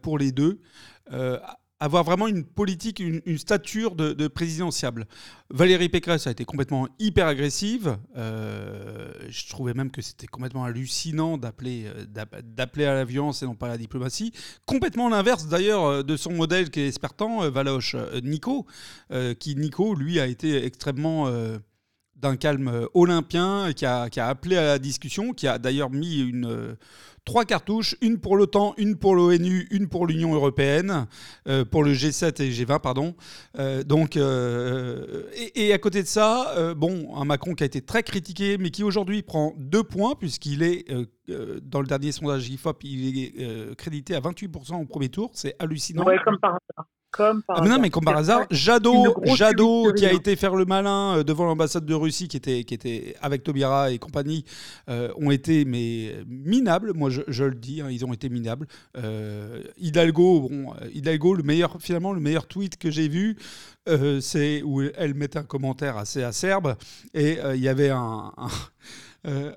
[0.00, 0.60] pour les deux,
[1.82, 5.06] avoir vraiment une politique, une, stature de, présidentiable.
[5.50, 7.98] Valérie Pécresse a été complètement hyper agressive.
[8.16, 12.04] Euh, je trouvais même que c'était complètement hallucinant d'appeler, euh,
[12.44, 14.32] d'appeler à la violence et non pas à la diplomatie.
[14.64, 18.64] Complètement l'inverse d'ailleurs de son modèle qui est Espertan, Valoche, Nico,
[19.40, 21.28] qui Nico, lui, a été extrêmement
[22.22, 26.20] d'un calme olympien, qui a, qui a, appelé à la discussion, qui a d'ailleurs mis
[26.20, 26.76] une
[27.24, 31.06] trois cartouches, une pour l'OTAN, une pour l'ONU, une pour l'Union européenne,
[31.48, 33.14] euh, pour le G7 et G20, pardon.
[33.58, 38.02] Euh, donc, euh, et, à côté de ça, bon, un Macron qui a été très
[38.02, 40.86] critiqué, mais qui aujourd'hui prend deux points, puisqu'il est,
[41.62, 45.30] dans le dernier sondage IFOP, il est crédité à 28% au premier tour.
[45.34, 46.04] C'est hallucinant.
[46.04, 46.86] Ouais, comme par hasard.
[47.12, 50.64] Comme par ah, non, mais comme par hasard, Jadot, Jadot qui a été faire le
[50.64, 54.46] malin euh, devant l'ambassade de Russie, qui était, qui était avec Tobira et compagnie,
[54.88, 56.94] euh, ont été mais minables.
[56.94, 58.66] Moi, je, le dis, hein, ils ont été minables.
[58.96, 63.36] Euh, Hidalgo, bon, Hidalgo, le meilleur, finalement, le meilleur tweet que j'ai vu,
[64.20, 66.76] c'est où elle mettait un commentaire assez acerbe
[67.12, 68.32] et il y avait un
[69.24, 69.52] euh,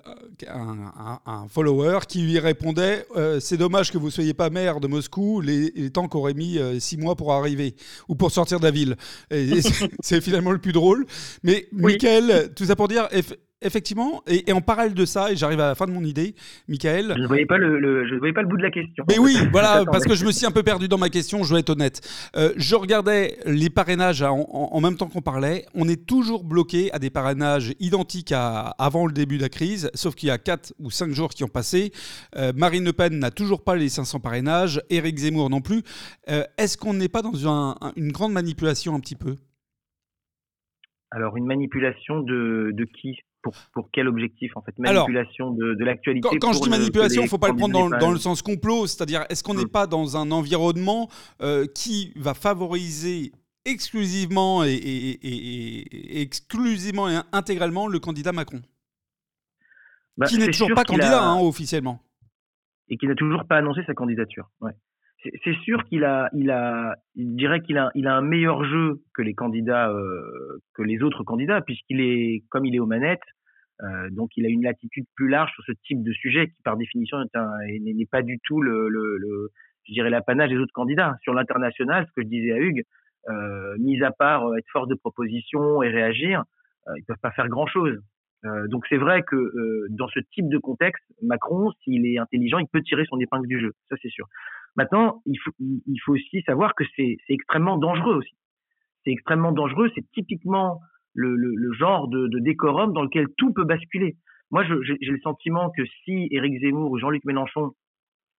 [0.47, 4.87] un, follower qui lui répondait euh, C'est dommage que vous ne soyez pas maire de
[4.87, 7.75] Moscou, les, les temps qu'aurait mis euh, six mois pour arriver
[8.07, 8.95] ou pour sortir de la ville.
[10.01, 11.07] c'est finalement le plus drôle.
[11.43, 11.97] Mais oui.
[12.55, 13.07] tout ça pour dire,
[13.65, 16.35] effectivement, et, en parallèle de ça, et j'arrive à la fin de mon idée,
[16.67, 17.13] Michael.
[17.15, 19.03] Je ne voyais, pas le, je voyais pas le bout de la question.
[19.09, 21.49] Mais oui, voilà, parce que je me suis un peu perdu dans ma question, je
[21.49, 22.01] dois être honnête.
[22.35, 25.65] Euh, je regardais les parrainages en, même temps qu'on parlait.
[25.73, 29.89] On est toujours bloqué à des parrainages identiques à avant le début de la crise,
[29.93, 31.91] sauf qu'il y a 4 ou 5 jours qui ont passé.
[32.37, 35.81] Euh, Marine Le Pen n'a toujours pas les 500 parrainages, Éric Zemmour non plus.
[36.29, 37.33] Euh, est-ce qu'on n'est pas dans
[37.95, 39.35] une grande manipulation un petit peu?
[41.11, 43.17] Alors, une manipulation de, de qui?
[43.73, 44.77] Pour, quel objectif en fait?
[44.77, 48.17] Manipulation de, l'actualité Quand, je dis manipulation, il ne faut pas le prendre dans, le
[48.17, 49.69] sens complot, c'est-à-dire est-ce qu'on n'est mm.
[49.69, 51.09] pas dans un environnement
[51.41, 53.31] euh, qui va favoriser
[53.65, 55.19] exclusivement et,
[56.21, 58.61] exclusivement et intégralement le candidat Macron?
[60.17, 61.99] Bah, Qui n'est toujours pas candidat hein, officiellement.
[62.87, 64.49] Et qui n'a toujours pas annoncé sa candidature.
[65.43, 69.23] c'est sûr qu'il a, il a, dirait qu'il a, il a un meilleur jeu que
[69.23, 73.23] les candidats, euh, que les autres candidats, puisqu'il est, comme il est aux manettes,
[73.83, 76.77] euh, donc il a une latitude plus large sur ce type de sujet qui par
[76.77, 79.49] définition n'est pas du tout le, le, le
[79.87, 81.15] je dirais l'apanage des autres candidats.
[81.21, 82.83] Sur l'international, ce que je disais à Hugues,
[83.29, 86.43] euh, mis à part euh, être force de proposition et réagir,
[86.87, 87.99] euh, ils peuvent pas faire grand chose.
[88.45, 92.59] Euh, donc c'est vrai que euh, dans ce type de contexte, Macron, s'il est intelligent,
[92.59, 94.27] il peut tirer son épingle du jeu, ça c'est sûr.
[94.75, 98.35] Maintenant, il faut, il faut aussi savoir que c'est extrêmement dangereux aussi.
[99.03, 100.81] C'est extrêmement dangereux, c'est typiquement
[101.15, 104.17] le, le, le genre de, de, décorum dans lequel tout peut basculer.
[104.51, 107.71] Moi, j'ai le sentiment que si Éric Zemmour ou Jean-Luc Mélenchon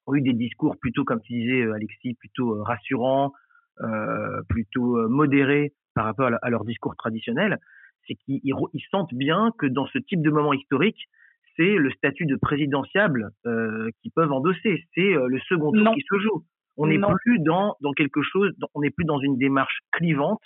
[0.06, 3.32] ont eu des discours plutôt, comme tu disais, euh, Alexis, plutôt euh, rassurants,
[3.80, 7.58] euh, plutôt modérés par rapport à, leur discours traditionnel,
[8.06, 8.54] c'est qu'ils
[8.90, 11.08] sentent bien que dans ce type de moment historique,
[11.56, 14.84] c'est le statut de présidentiable euh, qu'ils peuvent endosser.
[14.94, 16.44] C'est le second tour qui se joue.
[16.76, 20.42] On n'est plus dans, dans quelque chose, on n'est plus dans une démarche clivante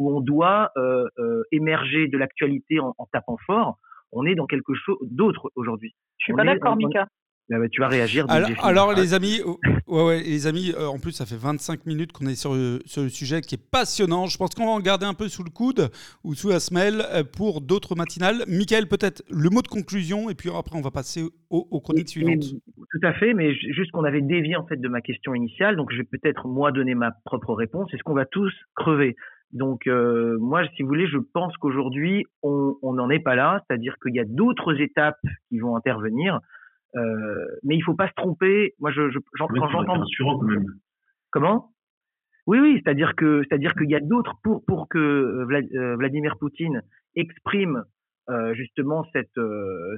[0.00, 3.78] où on doit euh, euh, émerger de l'actualité en, tapant fort,
[4.12, 5.94] on est dans quelque chose d'autre aujourd'hui.
[6.18, 7.06] Je suis pas d'accord, Mika.
[7.50, 8.24] bah, bah, tu vas réagir.
[8.62, 9.42] Alors, les amis,
[9.86, 12.78] oh, ouais, les amis, euh, en plus ça fait 25 minutes qu'on est sur le,
[12.86, 14.24] sur le, sujet qui est passionnant.
[14.24, 15.90] Je pense qu'on va en garder un peu sous le coude
[16.24, 17.04] ou sous la semelle
[17.36, 18.44] pour d'autres matinales.
[18.48, 22.54] Michael, peut-être le mot de conclusion et puis après on va passer aux, chroniques suivantes.
[22.90, 25.92] tout à fait, mais juste qu'on avait dévié en fait de ma question initiale, donc
[25.92, 27.92] je vais peut-être moi donner ma propre réponse.
[27.92, 29.14] Est-ce qu'on va tous crever?
[29.52, 33.96] Donc euh, moi, si vous voulez, je pense qu'aujourd'hui, on n'en est pas là, c'est-à-dire
[34.02, 36.40] qu'il y a d'autres étapes qui vont intervenir.
[36.96, 38.74] Euh, mais il faut pas se tromper.
[38.80, 40.02] Moi, je, je quand j'entends.
[41.30, 41.70] Comment?
[42.46, 46.36] Oui, oui, c'est-à-dire que c'est-à-dire qu'il y a d'autres pour pour que euh, euh, Vladimir
[46.38, 46.82] Poutine
[47.14, 47.84] exprime
[48.28, 49.96] euh, justement cette, euh,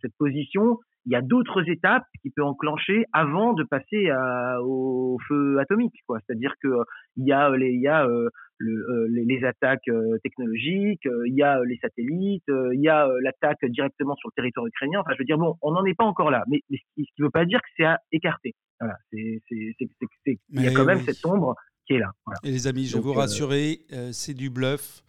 [0.00, 5.18] cette position, il y a d'autres étapes qui peut enclencher avant de passer à, au
[5.28, 5.94] feu atomique.
[6.06, 6.18] Quoi.
[6.20, 6.68] C'est-à-dire que
[7.16, 8.08] il y a les, il y a
[8.58, 9.88] le, les, attaques
[10.22, 15.00] technologiques, il y a les satellites, il y a l'attaque directement sur le territoire ukrainien.
[15.00, 17.24] Enfin, je veux dire, bon, on n'en est pas encore là, mais, ce qui ne
[17.24, 18.54] veut pas dire que c'est à écarter.
[18.80, 21.54] Voilà, c'est, il y a quand même cette ombre
[21.86, 22.10] qui est là.
[22.26, 22.38] Voilà.
[22.44, 23.80] Et les amis, je vous rassurer,
[24.12, 25.02] c'est du bluff.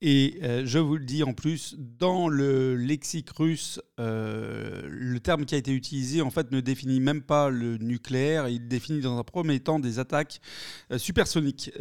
[0.00, 5.44] Et euh, je vous le dis en plus, dans le lexique russe, euh, le terme
[5.44, 9.18] qui a été utilisé en fait ne définit même pas le nucléaire, il définit dans
[9.18, 10.40] un premier temps des attaques
[10.92, 11.72] euh, supersoniques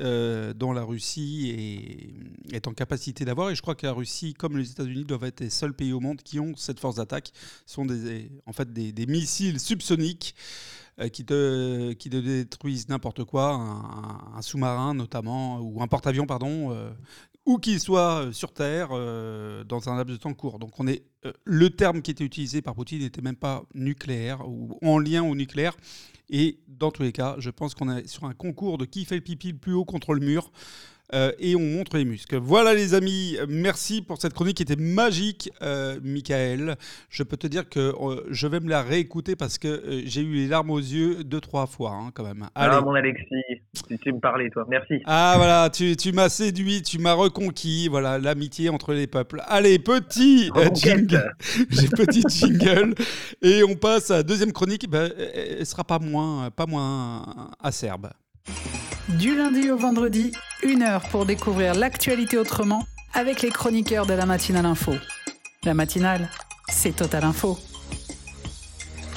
[0.56, 2.16] dont la Russie
[2.52, 3.52] est, en capacité d'avoir.
[3.52, 6.00] Et je crois que la Russie, comme les États-Unis, doivent être les seuls pays au
[6.00, 7.32] monde qui ont cette force d'attaque.
[7.68, 10.34] Ce sont des, en fait des, missiles subsoniques
[11.14, 13.54] qui détruisent n'importe quoi,
[14.36, 16.76] un sous-marin notamment, ou un porte-avions, pardon,
[17.48, 20.60] ou qu'il soit euh, sur Terre euh, dans un laps de temps court.
[20.60, 24.48] Donc on est, euh, le terme qui était utilisé par Poutine n'était même pas nucléaire
[24.48, 25.76] ou en lien au nucléaire.
[26.30, 29.16] Et dans tous les cas, je pense qu'on est sur un concours de qui fait
[29.16, 30.52] le pipi le plus haut contre le mur.
[31.14, 32.38] Euh, et on montre les muscles.
[32.38, 36.76] Voilà les amis, merci pour cette chronique qui était magique, euh, Michael.
[37.10, 40.34] Je peux te dire que euh, je vais me la réécouter parce que j'ai eu
[40.34, 42.48] les larmes aux yeux deux, trois fois hein, quand même.
[42.56, 43.26] Ah mon Alexis,
[44.02, 45.02] tu, me parlais toi, merci.
[45.06, 49.42] Ah voilà, tu, tu m'as séduit, tu m'as reconquis, voilà l'amitié entre les peuples.
[49.48, 51.34] Allez, petit jingle,
[51.70, 52.96] j'ai petit jingle
[53.42, 58.10] et on passe à la deuxième chronique, ben, elle sera pas moins, pas moins acerbe.
[59.16, 64.26] Du lundi au vendredi, une heure pour découvrir l'actualité autrement avec les chroniqueurs de la
[64.26, 64.96] matinale info.
[65.64, 66.30] La matinale,
[66.68, 67.58] c'est Total Info.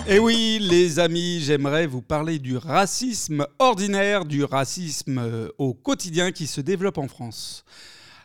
[0.06, 5.74] Et eh oui, les amis, j'aimerais vous parler du racisme ordinaire, du racisme euh, au
[5.74, 7.64] quotidien qui se développe en France.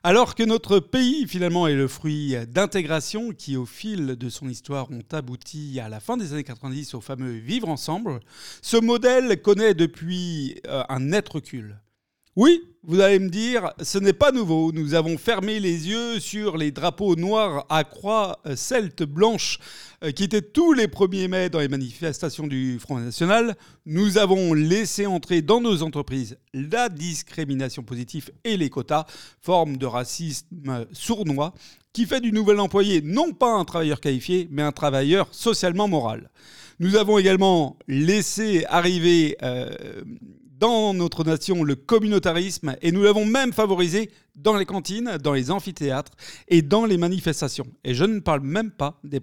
[0.07, 4.91] Alors que notre pays finalement est le fruit d'intégration qui au fil de son histoire
[4.91, 8.19] ont abouti à la fin des années 90 au fameux vivre ensemble,
[8.61, 11.79] ce modèle connaît depuis euh, un net recul.
[12.37, 14.73] Oui, vous allez me dire, ce n'est pas nouveau.
[14.73, 19.57] Nous avons fermé les yeux sur les drapeaux noirs à croix celte blanche
[20.03, 23.55] euh, qui étaient tous les 1er mai dans les manifestations du Front National.
[23.85, 29.05] Nous avons laissé entrer dans nos entreprises la discrimination positive et les quotas,
[29.41, 31.53] forme de racisme sournois
[31.93, 36.29] qui fait du nouvel employé non pas un travailleur qualifié, mais un travailleur socialement moral.
[36.79, 40.03] Nous avons également laissé arriver euh,
[40.65, 45.51] dans notre nation le communautarisme et nous l'avons même favorisé dans les cantines, dans les
[45.51, 46.13] amphithéâtres
[46.47, 47.67] et dans les manifestations.
[47.83, 49.21] Et je ne parle même pas des,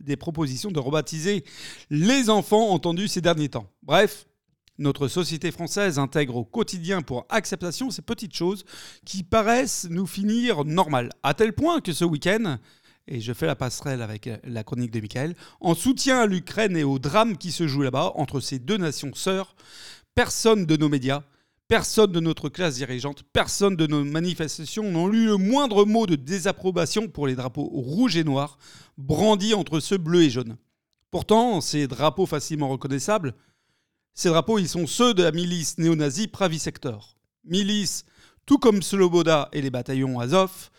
[0.00, 1.44] des propositions de rebaptiser
[1.90, 3.66] les enfants entendus ces derniers temps.
[3.82, 4.24] Bref,
[4.78, 8.64] notre société française intègre au quotidien pour acceptation ces petites choses
[9.04, 11.10] qui paraissent nous finir normales.
[11.22, 12.56] À tel point que ce week-end,
[13.08, 16.84] et je fais la passerelle avec la chronique de Michael, en soutien à l'Ukraine et
[16.84, 19.54] au drame qui se joue là-bas entre ces deux nations sœurs,
[20.18, 21.22] Personne de nos médias,
[21.68, 26.16] personne de notre classe dirigeante, personne de nos manifestations n'ont lu le moindre mot de
[26.16, 28.58] désapprobation pour les drapeaux rouges et noirs
[28.96, 30.56] brandis entre ceux bleus et jaunes.
[31.12, 33.32] Pourtant, ces drapeaux facilement reconnaissables,
[34.12, 36.28] ces drapeaux, ils sont ceux de la milice néo-nazie.
[37.44, 38.04] Milice,
[38.44, 40.70] tout comme Sloboda et les bataillons Azov,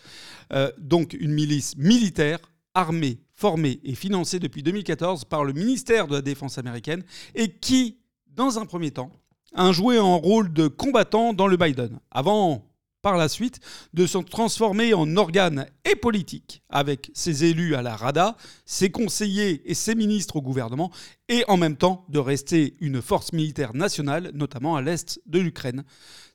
[0.52, 2.40] euh, donc une milice militaire,
[2.74, 8.00] armée, formée et financée depuis 2014 par le ministère de la Défense américaine et qui,
[8.36, 9.14] dans un premier temps,
[9.54, 12.66] un joué un rôle de combattant dans le Biden, avant
[13.02, 13.60] par la suite
[13.94, 18.36] de se transformer en organe et politique avec ses élus à la Rada,
[18.66, 20.92] ses conseillers et ses ministres au gouvernement,
[21.30, 25.84] et en même temps de rester une force militaire nationale, notamment à l'est de l'Ukraine.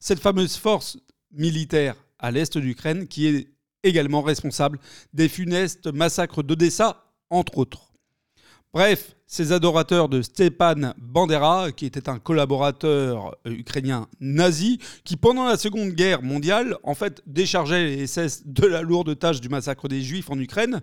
[0.00, 0.96] Cette fameuse force
[1.32, 3.48] militaire à l'est de l'Ukraine qui est
[3.82, 4.78] également responsable
[5.12, 7.92] des funestes massacres d'Odessa, entre autres.
[8.72, 15.44] Bref, ces adorateurs de Stepan Bandera, qui était un collaborateur euh, ukrainien nazi, qui pendant
[15.44, 19.88] la Seconde Guerre mondiale, en fait, déchargeait les SS de la lourde tâche du massacre
[19.88, 20.82] des Juifs en Ukraine,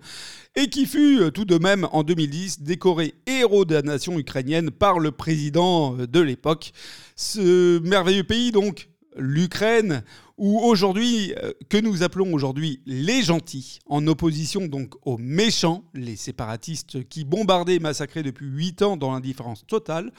[0.57, 4.69] et qui fut euh, tout de même en 2010 décoré héros de la nation ukrainienne
[4.69, 6.73] par le président euh, de l'époque.
[7.15, 10.03] Ce merveilleux pays, donc, l'Ukraine,
[10.37, 16.15] ou aujourd'hui, euh, que nous appelons aujourd'hui les gentils, en opposition donc aux méchants, les
[16.15, 20.11] séparatistes qui bombardaient et massacraient depuis 8 ans dans l'indifférence totale,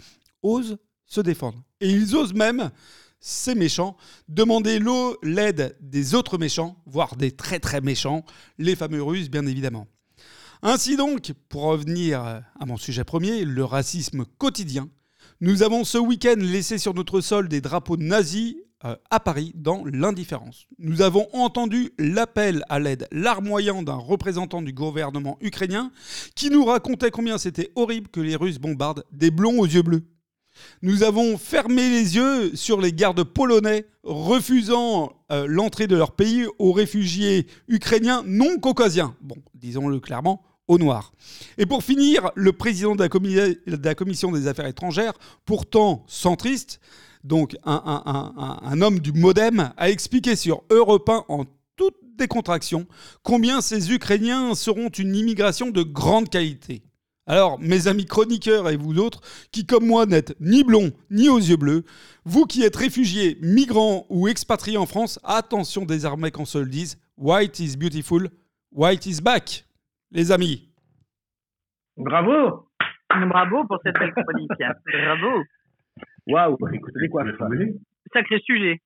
[0.42, 1.62] osent se défendre.
[1.80, 2.70] Et ils osent même,
[3.20, 3.96] ces méchants,
[4.28, 4.80] demander
[5.22, 8.24] l'aide des autres méchants, voire des très très méchants,
[8.58, 9.86] les fameux Russes bien évidemment.
[10.62, 14.88] Ainsi donc, pour revenir à mon sujet premier, le racisme quotidien,
[15.40, 18.62] nous avons ce week-end laissé sur notre sol des drapeaux nazis euh,
[19.10, 20.66] à Paris dans l'indifférence.
[20.78, 25.92] Nous avons entendu l'appel à l'aide larmoyant d'un représentant du gouvernement ukrainien
[26.34, 30.02] qui nous racontait combien c'était horrible que les Russes bombardent des blonds aux yeux bleus.
[30.82, 36.44] Nous avons fermé les yeux sur les gardes polonais refusant euh, l'entrée de leur pays
[36.58, 39.14] aux réfugiés ukrainiens non caucasiens.
[39.20, 41.12] Bon, disons-le clairement, au noir.
[41.58, 43.02] Et pour finir, le président de
[43.84, 45.14] la commission des affaires étrangères,
[45.44, 46.80] pourtant centriste,
[47.24, 51.44] donc un, homme du modem, a expliqué sur Europe 1 en
[51.76, 52.86] toute décontraction
[53.22, 56.82] combien ces Ukrainiens seront une immigration de grande qualité.
[57.26, 59.20] Alors, mes amis chroniqueurs et vous autres,
[59.52, 61.84] qui comme moi n'êtes ni blonds ni aux yeux bleus,
[62.24, 66.98] vous qui êtes réfugiés, migrants ou expatriés en France, attention désormais qu'on se le dise,
[67.16, 68.28] white is beautiful,
[68.72, 69.64] white is back,
[70.10, 70.68] les amis.
[71.96, 72.68] Bravo
[73.08, 74.50] Bravo pour cette belle chronique.
[74.58, 75.44] Bravo
[76.26, 77.24] Waouh, écoutez quoi
[78.12, 78.80] Sacré sujet.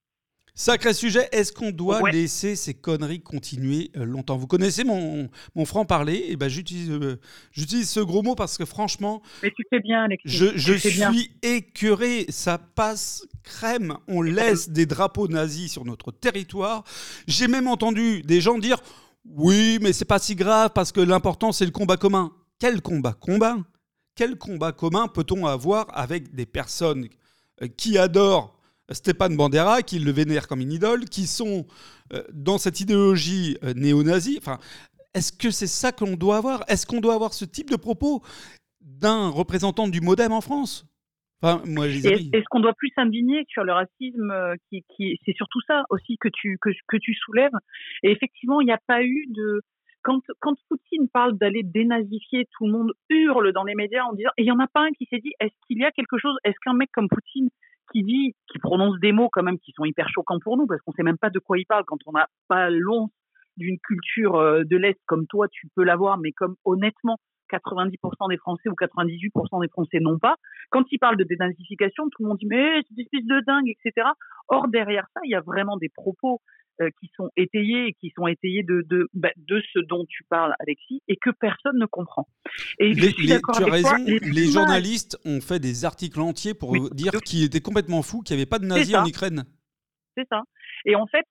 [0.54, 4.38] Sacré sujet, est-ce qu'on doit laisser ces conneries continuer euh, longtemps?
[4.38, 7.20] Vous connaissez mon, mon franc-parler, et eh ben j'utilise euh,
[7.52, 9.20] j'utilise ce gros mot parce que franchement.
[9.42, 10.30] Mais tu fais bien, Alexis.
[10.34, 13.98] Je, je suis écœuré, ça passe crème.
[14.08, 16.84] On laisse des drapeaux nazis sur notre territoire.
[17.28, 18.78] J'ai même entendu des gens dire
[19.26, 22.32] Oui, mais c'est pas si grave parce que l'important c'est le combat commun.
[22.58, 23.58] Quel combat Combat
[24.14, 27.08] Quel combat commun peut-on avoir avec des personnes
[27.76, 28.56] qui adorent
[28.90, 31.66] Stéphane Bandera, qui le vénèrent comme une idole, qui sont
[32.12, 34.38] euh, dans cette idéologie euh, néo-nazie.
[34.38, 34.58] Enfin,
[35.14, 36.64] est-ce que c'est ça qu'on doit avoir?
[36.68, 38.22] Est-ce qu'on doit avoir ce type de propos
[38.80, 40.86] d'un représentant du MoDem en France?
[41.42, 44.32] Enfin, moi, Est-ce qu'on doit plus s'indigner sur le racisme
[44.70, 47.52] qui, qui c'est surtout ça aussi que tu que, que tu soulèves.
[48.02, 49.60] Et effectivement, il n'y a pas eu de
[50.40, 54.42] quand, Poutine parle d'aller dénazifier, tout le monde hurle dans les médias en disant, et
[54.42, 56.36] il n'y en a pas un qui s'est dit, est-ce qu'il y a quelque chose,
[56.44, 57.48] est-ce qu'un mec comme Poutine
[57.92, 60.80] qui dit, qui prononce des mots quand même qui sont hyper choquants pour nous, parce
[60.82, 63.10] qu'on sait même pas de quoi il parle quand on n'a pas l'once
[63.56, 67.18] d'une culture euh, de l'Est comme toi, tu peux l'avoir, mais comme honnêtement,
[67.50, 70.36] 90% des Français ou 98% des Français n'ont pas.
[70.70, 73.68] Quand il parle de dénazification, tout le monde dit mais c'est une espèce de dingue,
[73.68, 74.08] etc.
[74.48, 76.40] Or derrière ça, il y a vraiment des propos
[76.82, 80.24] euh, qui sont étayés et qui sont étayés de de, bah, de ce dont tu
[80.24, 82.28] parles, Alexis, et que personne ne comprend.
[82.78, 87.44] Et les, tu as raison, les, journalistes ont fait des articles entiers pour dire qu'il
[87.44, 89.44] était complètement fou, qu'il n'y avait pas de nazis en Ukraine.
[90.16, 90.42] C'est ça.
[90.84, 91.24] Et en fait,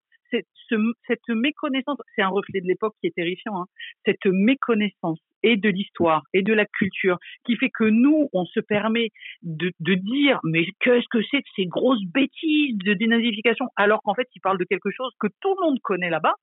[1.08, 3.66] cette méconnaissance, c'est un reflet de l'époque qui est terrifiant, hein,
[4.06, 8.60] cette méconnaissance et de l'histoire et de la culture qui fait que nous, on se
[8.60, 9.10] permet
[9.44, 13.68] de, dire mais qu'est-ce que c'est que ces grosses bêtises de dénazification?
[13.76, 16.34] Alors qu'en fait, il parle de quelque chose que tout le monde connaît là-bas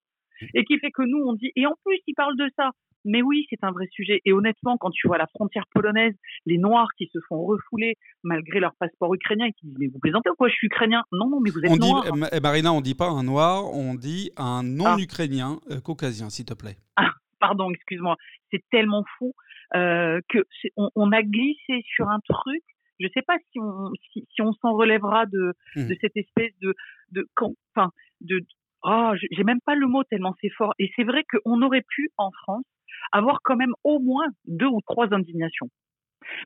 [0.55, 2.71] et qui fait que nous, on dit et en plus, il parle de ça.
[3.05, 4.21] Mais oui, c'est un vrai sujet.
[4.25, 6.15] Et honnêtement, quand tu vois la frontière polonaise,
[6.47, 9.99] les Noirs qui se font refouler malgré leur passeport ukrainien et qui disent Mais vous
[9.99, 11.03] plaisantez ou quoi Je suis ukrainien?
[11.12, 12.05] Non, non, mais vous êtes on noir.
[12.05, 15.75] Dit, eh, Marina, on dit pas un Noir, on dit un non-Ukrainien ah.
[15.75, 16.77] euh, caucasien, s'il te plaît.
[16.97, 18.17] Ah, pardon, excuse-moi.
[18.51, 19.33] C'est tellement fou
[19.75, 20.38] euh, que
[20.77, 22.62] on, on, a glissé sur un truc.
[23.01, 25.88] Je ne sais pas si on, si, si on s'en relèvera de, mmh.
[25.88, 26.75] de cette espèce de,
[27.11, 27.29] de,
[27.75, 28.45] enfin, de,
[28.83, 30.75] oh, j'ai même pas le mot tellement c'est fort.
[30.79, 32.64] Et c'est vrai qu'on aurait pu en France
[33.12, 35.68] avoir quand même au moins deux ou trois indignations.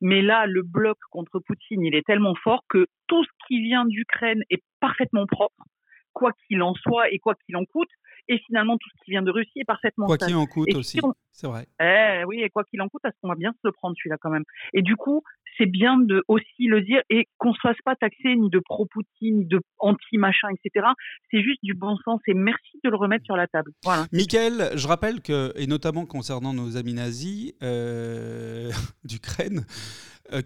[0.00, 3.84] Mais là, le bloc contre Poutine, il est tellement fort que tout ce qui vient
[3.84, 5.64] d'Ukraine est parfaitement propre,
[6.12, 7.90] quoi qu'il en soit et quoi qu'il en coûte.
[8.28, 11.00] Et finalement, tout ce qui vient de Russie est parfaitement Quoi qu'il en coûte aussi,
[11.32, 11.66] c'est vrai.
[11.80, 14.16] Eh, oui, et quoi qu'il en coûte, parce qu'on va bien se le prendre celui-là
[14.20, 14.44] quand même.
[14.72, 15.22] Et du coup,
[15.58, 19.38] c'est bien de aussi le dire et qu'on se fasse pas taxer ni de pro-Poutine,
[19.38, 20.86] ni de anti-machin, etc.
[21.30, 23.72] C'est juste du bon sens et merci de le remettre sur la table.
[23.84, 24.06] Voilà.
[24.12, 28.70] Michael, je rappelle que, et notamment concernant nos amis nazis euh,
[29.04, 29.64] d'Ukraine,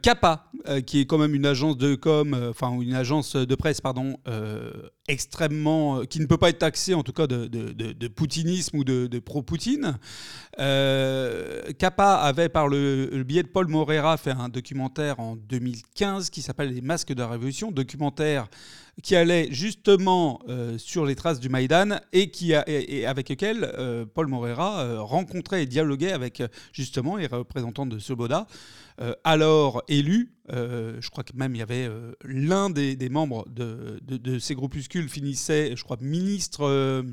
[0.03, 0.51] Kappa,
[0.87, 4.19] qui est quand même une agence de com, enfin une agence de presse, pardon,
[5.09, 9.19] extrêmement, qui ne peut pas être taxée en tout cas de, de, poutinisme ou de,
[9.19, 9.99] pro-Poutine.
[10.57, 16.73] Kappa avait par le, biais de Paul Morera fait un documentaire en 2015 qui s'appelle
[16.73, 18.49] Les Masques de la Révolution, documentaire
[19.03, 23.65] qui allait justement euh, sur les traces du Maïdan et, qui a, et, avec lequel
[23.79, 28.47] euh, Paul Morera euh, rencontrait et dialoguait avec justement les représentants de Soboda,
[29.25, 30.35] alors élus.
[30.51, 31.89] je crois que même il y avait
[32.23, 37.05] l'un des, membres de, de, ces groupuscules finissait, je crois, ministre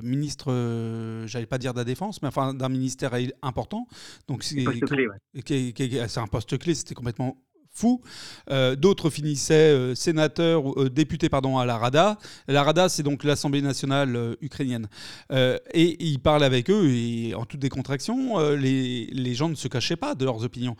[0.00, 3.88] ministre, j'allais pas dire de la défense, mais enfin d'un ministère important.
[4.28, 7.42] Donc c'est un poste clé, c'était complètement
[7.72, 8.02] fou.
[8.50, 12.18] Euh, d'autres finissaient euh, sénateurs ou euh, députés pardon, à la Rada.
[12.48, 14.88] La Rada, c'est donc l'Assemblée nationale ukrainienne.
[15.30, 19.96] et il parle avec eux et en toute décontraction, les, les, gens ne se cachaient
[19.96, 20.76] pas de leurs opinions.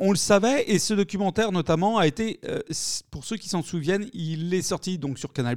[0.00, 2.40] on le savait et ce documentaire notamment a été,
[3.10, 5.56] pour ceux qui s'en souviennent, il est sorti donc sur Canal+,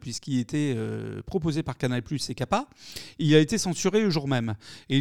[0.00, 0.76] puisqu'il était
[1.26, 2.66] proposé par Canal+, et Kappa.
[3.18, 4.54] Il a été censuré le jour même.
[4.88, 4.98] Et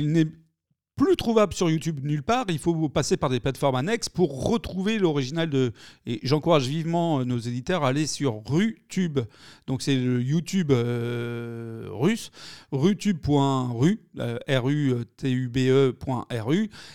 [0.95, 2.45] plus trouvable sur YouTube nulle part.
[2.49, 5.71] Il faut passer par des plateformes annexes pour retrouver l'original de.
[6.05, 9.19] Et j'encourage vivement euh, nos éditeurs à aller sur RuTube.
[9.65, 12.29] Donc c'est le YouTube euh, russe,
[12.71, 14.01] rutube.ru,
[14.47, 14.69] R-U-T-U-B-E.ru,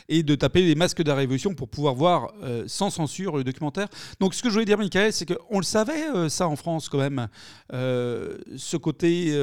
[0.09, 3.44] et de taper les masques de la révolution pour pouvoir voir euh, sans censure le
[3.44, 3.88] documentaire.
[4.20, 6.99] Donc ce que je voulais dire, Michael, c'est qu'on le savait, ça en France quand
[6.99, 7.26] même,
[7.70, 9.36] ce côté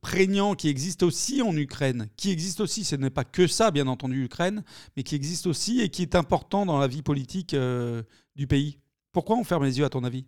[0.00, 3.86] prégnant qui existe aussi en Ukraine, qui existe aussi, ce n'est pas que ça, bien
[3.86, 4.62] entendu entendu l'Ukraine,
[4.96, 8.02] mais qui existe aussi et qui est important dans la vie politique euh,
[8.36, 8.78] du pays.
[9.12, 10.26] Pourquoi on ferme les yeux, à ton avis?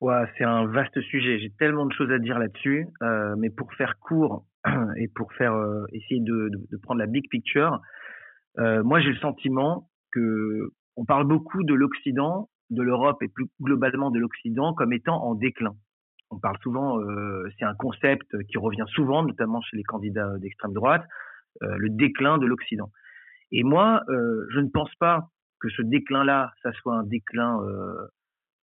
[0.00, 1.38] Ouais, C'est un vaste sujet.
[1.38, 2.88] J'ai tellement de choses à dire là-dessus.
[3.02, 4.44] Euh, mais pour faire court
[4.96, 6.50] et pour faire euh, essayer de,
[6.82, 7.80] prendre la big picture,
[8.58, 14.10] moi j'ai le sentiment que on parle beaucoup de l'Occident, de l'Europe et plus globalement
[14.10, 15.74] de l'Occident comme étant en déclin.
[16.30, 16.98] On parle souvent,
[17.58, 21.04] c'est un concept qui revient souvent, notamment chez les candidats d'extrême droite.
[21.62, 22.90] Euh, le déclin de l'Occident.
[23.50, 25.28] Et moi, euh, je ne pense pas
[25.60, 28.08] que ce déclin-là, ça soit un déclin euh,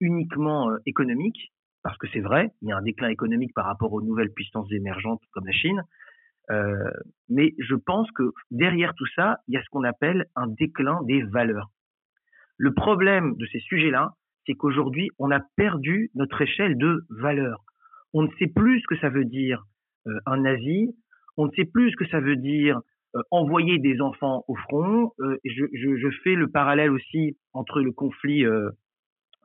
[0.00, 4.00] uniquement économique, parce que c'est vrai, il y a un déclin économique par rapport aux
[4.00, 5.82] nouvelles puissances émergentes comme la Chine.
[7.28, 11.02] mais je pense que derrière tout ça, il y a ce qu'on appelle un déclin
[11.04, 11.68] des valeurs.
[12.56, 14.14] Le problème de ces sujets-là,
[14.46, 17.62] c'est qu'aujourd'hui, on a perdu notre échelle de valeurs.
[18.14, 19.62] On ne sait plus ce que ça veut dire
[20.24, 20.96] un nazi,
[21.38, 22.80] on ne sait plus ce que ça veut dire
[23.16, 25.12] euh, envoyer des enfants au front.
[25.20, 28.70] Euh, je, fais le parallèle aussi entre le conflit euh,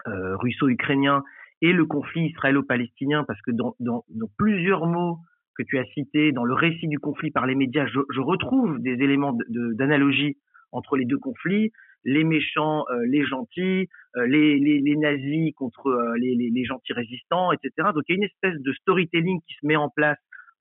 [0.06, 1.24] russo-ukrainien
[1.62, 4.04] et le conflit israélo-palestinien, parce que dans,
[4.38, 5.20] plusieurs mots
[5.56, 8.96] que tu as cités, dans le récit du conflit par les médias, je, retrouve des
[9.02, 10.36] éléments d'analogie
[10.74, 11.72] entre les deux conflits,
[12.04, 13.88] les méchants, les gentils,
[14.26, 17.92] les, nazis contre les, les, gentils résistants, etc.
[17.96, 20.18] Donc il y a une espèce de storytelling qui se met en place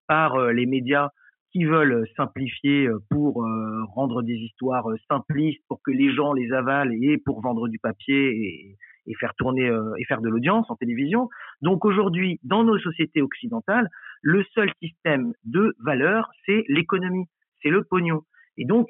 [0.07, 1.09] par les médias
[1.53, 6.33] qui veulent simplifier euh, pour euh, rendre des histoires euh, simplistes, pour que les gens
[6.33, 8.77] les avalent et pour vendre du papier
[9.07, 11.29] et, faire tourner et faire de l'audience en télévision.
[11.61, 13.89] Donc aujourd'hui, dans nos sociétés occidentales,
[14.23, 17.27] le seul système de valeur, c'est l'économie,
[17.63, 18.23] c'est le pognon.
[18.57, 18.89] Et donc,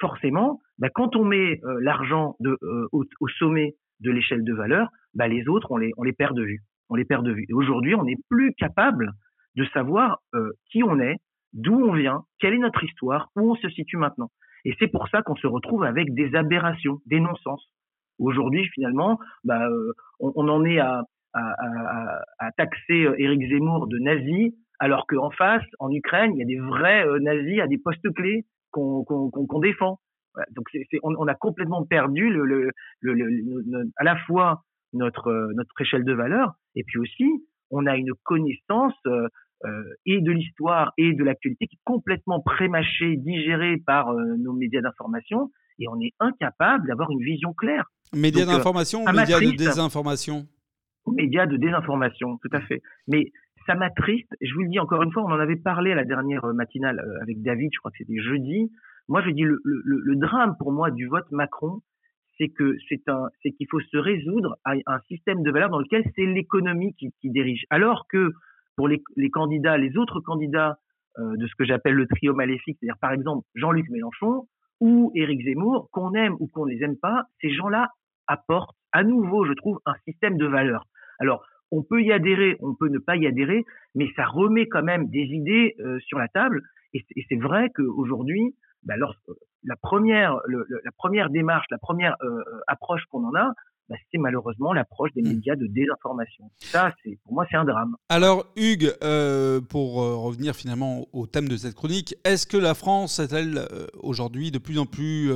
[0.00, 2.34] forcément, bah, quand on met l'argent
[2.92, 6.42] au, sommet de l'échelle de valeur, bah, les autres, on les, on les perd de
[6.42, 6.62] vue.
[6.88, 7.44] On les perd de vue.
[7.48, 9.12] Et aujourd'hui, on n'est plus capable
[9.54, 10.22] de savoir
[10.70, 11.18] qui on est,
[11.52, 14.30] d'où on vient, quelle est notre histoire, où on se situe maintenant.
[14.64, 17.68] Et c'est pour ça qu'on se retrouve avec des aberrations, des non-sens.
[18.18, 21.02] Aujourd'hui, finalement, bah, euh, on, en est à,
[22.56, 26.58] taxer euh, Éric Zemmour de nazi, alors qu'en face, en Ukraine, il y a des
[26.58, 29.98] vrais euh, nazis à des postes clés qu'on défend.
[30.52, 30.66] donc
[31.02, 32.70] on, a complètement perdu le,
[33.96, 37.26] à la fois notre, notre échelle de valeur, et puis aussi,
[37.72, 39.28] on a une connaissance euh,
[40.06, 44.80] et de l'histoire et de l'actualité qui est complètement prémâché, digéré par euh, nos médias
[44.80, 47.90] d'information, et on est incapable d'avoir une vision claire.
[48.12, 50.46] Médias euh, d'information ou médias de désinformation?
[51.06, 52.82] Médias de désinformation, tout à fait.
[53.08, 53.32] Mais
[53.66, 56.04] ça m'attriste, je vous le dis encore une fois, on en avait parlé à la
[56.04, 58.70] dernière matinale avec David, je crois que c'était jeudi.
[59.08, 61.80] Moi, je dis le, le, le, drame pour moi du vote Macron,
[62.38, 65.80] c'est que c'est un, c'est qu'il faut se résoudre à un système de valeurs dans
[65.80, 67.64] lequel c'est l'économie qui, qui dirige.
[67.70, 68.32] Alors que
[68.76, 70.78] pour les, candidats, les autres candidats
[71.18, 74.48] euh, de ce que j'appelle le trio maléfique, c'est-à-dire par exemple Jean-Luc Mélenchon
[74.80, 77.90] ou Éric Zemmour, qu'on aime ou qu'on ne les aime pas, ces gens-là
[78.26, 80.86] apportent à nouveau, je trouve, un système de valeurs.
[81.18, 83.64] Alors, on peut y adhérer, on peut ne pas y adhérer,
[83.94, 86.62] mais ça remet quand même des idées euh, sur la table.
[86.94, 88.94] Et c'est vrai qu'aujourd'hui, bah,
[89.80, 92.16] première, la première démarche, la première
[92.66, 93.54] approche qu'on en a,
[93.88, 95.28] bah, c'est malheureusement l'approche des mmh.
[95.28, 96.50] médias de désinformation.
[96.58, 97.96] Ça, c'est pour moi, c'est un drame.
[98.08, 98.92] Alors, Hugues,
[99.68, 104.58] pour revenir finalement au thème de cette chronique, est-ce que la France est-elle aujourd'hui de
[104.58, 105.32] plus en plus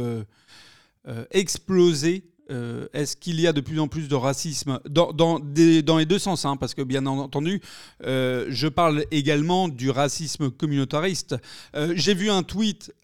[1.30, 5.98] explosée euh, est-ce qu'il y a de plus en plus de racisme dans, dans, dans
[5.98, 7.60] les deux sens hein, Parce que bien entendu,
[8.04, 11.36] euh, je parle également du racisme communautariste.
[11.74, 12.94] Euh, j'ai vu un tweet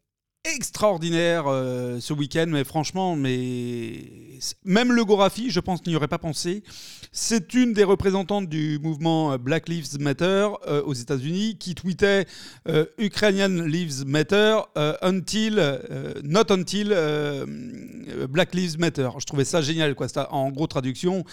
[0.44, 4.10] extraordinaire euh, ce week-end, mais franchement, mais
[4.64, 6.64] même le Gorafi, je pense, n'y aurait pas pensé.
[7.12, 12.26] C'est une des représentantes du mouvement Black Lives Matter euh, aux États-Unis qui tweetait
[12.68, 14.58] euh, Ukrainian Lives Matter
[15.00, 15.78] until
[16.24, 16.88] not until
[18.28, 19.10] Black Lives Matter.
[19.18, 20.08] Je trouvais ça génial, quoi.
[20.30, 21.24] En gros traduction,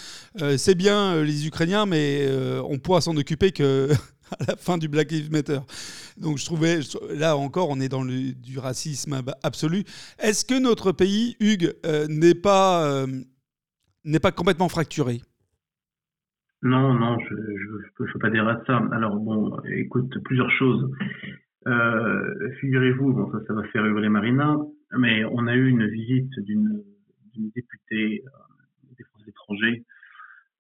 [0.56, 2.28] c'est bien les Ukrainiens, mais
[2.68, 3.90] on pourra s'en occuper que
[4.40, 5.60] à la fin du Black Lives Matter.
[6.20, 6.80] Donc je trouvais,
[7.16, 9.84] là encore, on est dans le, du racisme absolu.
[10.18, 13.06] Est-ce que notre pays, Hugues, euh, n'est pas, euh,
[14.22, 15.20] pas complètement fracturé?
[16.62, 18.82] Non, non, je ne peux, pas dire à ça.
[18.92, 20.90] Alors bon, écoute, plusieurs choses.
[21.66, 24.56] Euh, figurez-vous, bon, ça, ça va faire hurler Marina,
[24.98, 26.82] mais on a eu une visite d'une
[27.54, 28.24] députée
[28.98, 29.84] des Français étrangers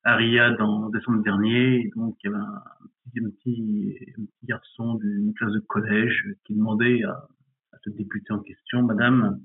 [0.03, 1.91] à Riyad en décembre dernier.
[1.95, 2.61] Donc, il y avait un,
[3.17, 3.97] un petit,
[4.43, 7.27] garçon d'une classe de collège qui demandait à,
[7.73, 9.39] à ce député en question, Madame,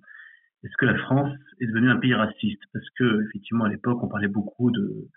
[0.64, 2.62] est-ce que la France est devenue un pays raciste?
[2.72, 5.08] Parce que effectivement à l'époque on parlait beaucoup de,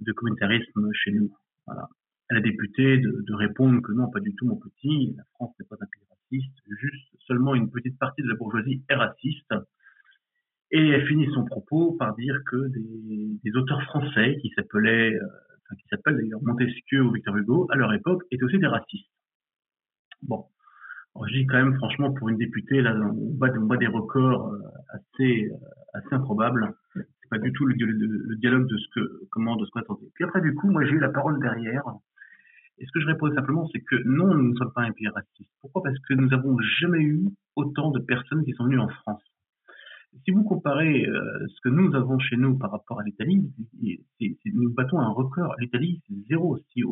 [0.00, 1.30] de communautarisme chez nous.
[1.66, 1.88] Voilà.
[2.30, 5.66] À la députée de, répondre que non, pas du tout, mon petit, la France n'est
[5.66, 9.54] pas un pays raciste, juste seulement une petite partie de la bourgeoisie est raciste.
[10.70, 15.26] Et elle finit son propos par dire que des, des auteurs français qui s'appelaient euh,
[15.76, 19.10] qui s'appelle d'ailleurs Montesquieu ou Victor Hugo, à leur époque, étaient aussi des racistes.
[20.22, 20.44] Bon.
[21.14, 24.58] Alors, je dis quand même, franchement, pour une députée, là, on bat, des records euh,
[24.88, 25.56] assez, euh,
[25.94, 26.74] assez improbables.
[26.94, 27.74] C'est pas du tout le,
[28.36, 30.10] dialogue de ce que, comment, de ce qu'on attendait.
[30.14, 31.84] Puis après, du coup, moi, j'ai eu la parole derrière.
[32.78, 35.08] Et ce que je réponds simplement, c'est que non, nous ne sommes pas un pays
[35.08, 35.50] raciste.
[35.60, 35.82] Pourquoi?
[35.84, 37.22] Parce que nous n'avons jamais eu
[37.54, 39.22] autant de personnes qui sont venues en France
[40.24, 43.50] si vous comparez euh, ce que nous avons chez nous par rapport à l'Italie,
[44.46, 45.54] nous battons un record.
[45.58, 46.58] L'Italie, c'est zéro.
[46.72, 46.82] Si,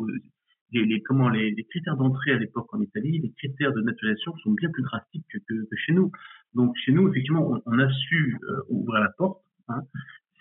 [0.71, 4.51] les, les, comment, les, critères d'entrée à l'époque en Italie, les critères de naturalisation sont
[4.51, 6.11] bien plus drastiques que, chez nous.
[6.53, 9.41] Donc chez nous, effectivement, on, a su euh, ouvrir la porte.
[9.69, 9.81] Hein.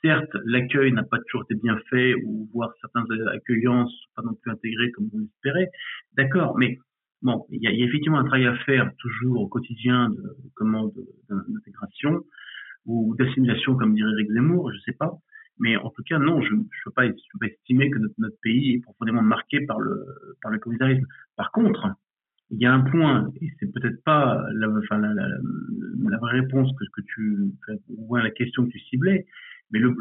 [0.03, 4.35] Certes, l'accueil n'a pas toujours été bien fait, ou voire certains accueillants sont pas non
[4.35, 5.71] plus intégrés comme on l'espérait.
[6.17, 6.79] D'accord, mais
[7.21, 10.93] bon, il y a effectivement un travail à faire toujours au quotidien de comment
[11.29, 12.25] d'intégration
[12.87, 15.19] ou d'assimilation, comme dirait Eric Zemmour, je sais pas.
[15.59, 19.23] Mais en tout cas, non, je ne peux, pas estimer que notre, pays est profondément
[19.23, 20.05] marqué par le,
[20.43, 21.07] par le communautarisme.
[21.37, 21.89] Par contre,
[22.51, 26.41] il y a un point, et c'est peut-être pas la, enfin, la, la, la, vraie
[26.41, 27.53] réponse que, que tu,
[27.89, 29.27] ou la question que tu ciblais,
[29.71, 29.95] mais le,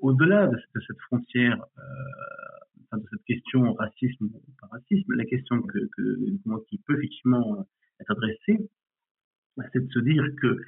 [0.00, 5.78] au-delà de, cette frontière, euh, de cette question racisme ou pas racisme, la question que,
[5.96, 7.66] que, qui peut effectivement
[8.00, 8.68] être adressée,
[9.56, 10.58] bah, c'est de se dire que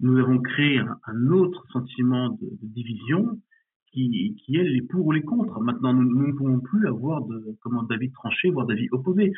[0.00, 3.40] nous avons créé un, autre sentiment de, division
[3.92, 5.60] qui, est les pour ou les contre.
[5.60, 9.32] Maintenant, nous, ne pouvons plus avoir de, comment d'avis tranché, voire d'avis opposés.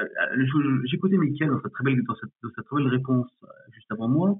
[0.00, 0.04] Euh,
[0.38, 4.08] euh, écouté Michael dans sa très belle, dans cette très belle réponse euh, juste avant
[4.08, 4.38] moi,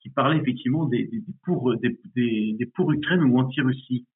[0.00, 1.10] qui parlait effectivement des,
[1.44, 4.06] pour, des, des, pour Ukraine ou anti-Russie.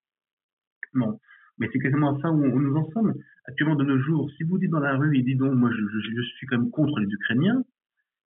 [0.95, 1.19] Non.
[1.59, 3.15] Mais c'est quasiment ça où, nous en sommes.
[3.47, 6.23] Actuellement, de nos jours, si vous dites dans la rue, il dit donc, moi, je
[6.37, 7.65] suis quand même contre les Ukrainiens,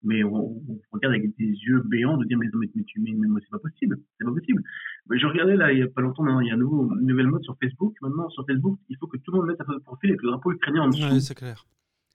[0.04, 3.60] mais on, regarde avec des yeux béants de dire mais, mais, mais, mais, c'est pas
[3.60, 4.62] possible, c'est pas possible.
[5.10, 7.08] Mais je regardais là il y a pas longtemps, il y a un nouveau, une
[7.08, 7.96] nouvelle mode sur Facebook.
[8.02, 10.52] Maintenant sur Facebook, il faut que tout le monde mette un profil avec le drapeau
[10.52, 11.04] ukrainien en dessous.
[11.04, 11.66] Ouais, c'est clair.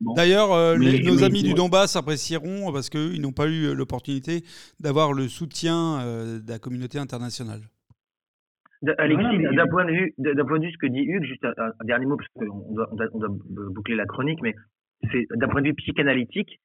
[0.00, 4.44] D'ailleurs, euh, nos amis du Donbass apprécieront parce qu'ils n'ont pas eu l'opportunité
[4.78, 7.62] d'avoir le soutien euh, de la communauté internationale.
[8.96, 11.84] Alexis, d'un point, de vue, d'un point de vue ce que dit Hugues, juste un,
[11.84, 13.28] dernier mot, parce qu'on doit, on doit, on doit
[13.70, 14.54] boucler la chronique, mais
[15.10, 16.60] c'est d'un point de vue psychanalytique,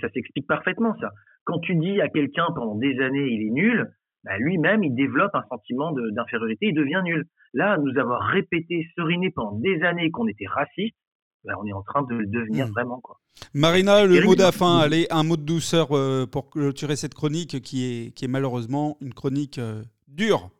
[0.00, 1.10] ça s'explique parfaitement ça.
[1.44, 3.86] Quand tu dis à quelqu'un pendant des années il est nul,
[4.24, 7.24] bah, lui-même il développe un sentiment d'infériorité, il devient nul.
[7.54, 10.96] Là, nous avons répété, seriné pendant des années qu'on était raciste,
[11.44, 12.70] bah, on est en train de le devenir hmm.
[12.70, 13.16] vraiment quoi.
[13.54, 17.84] Marina, le mot d'afin, allez, un mot de douceur euh, pour clôturer cette chronique qui
[17.84, 20.50] est, qui est malheureusement une chronique euh, dure.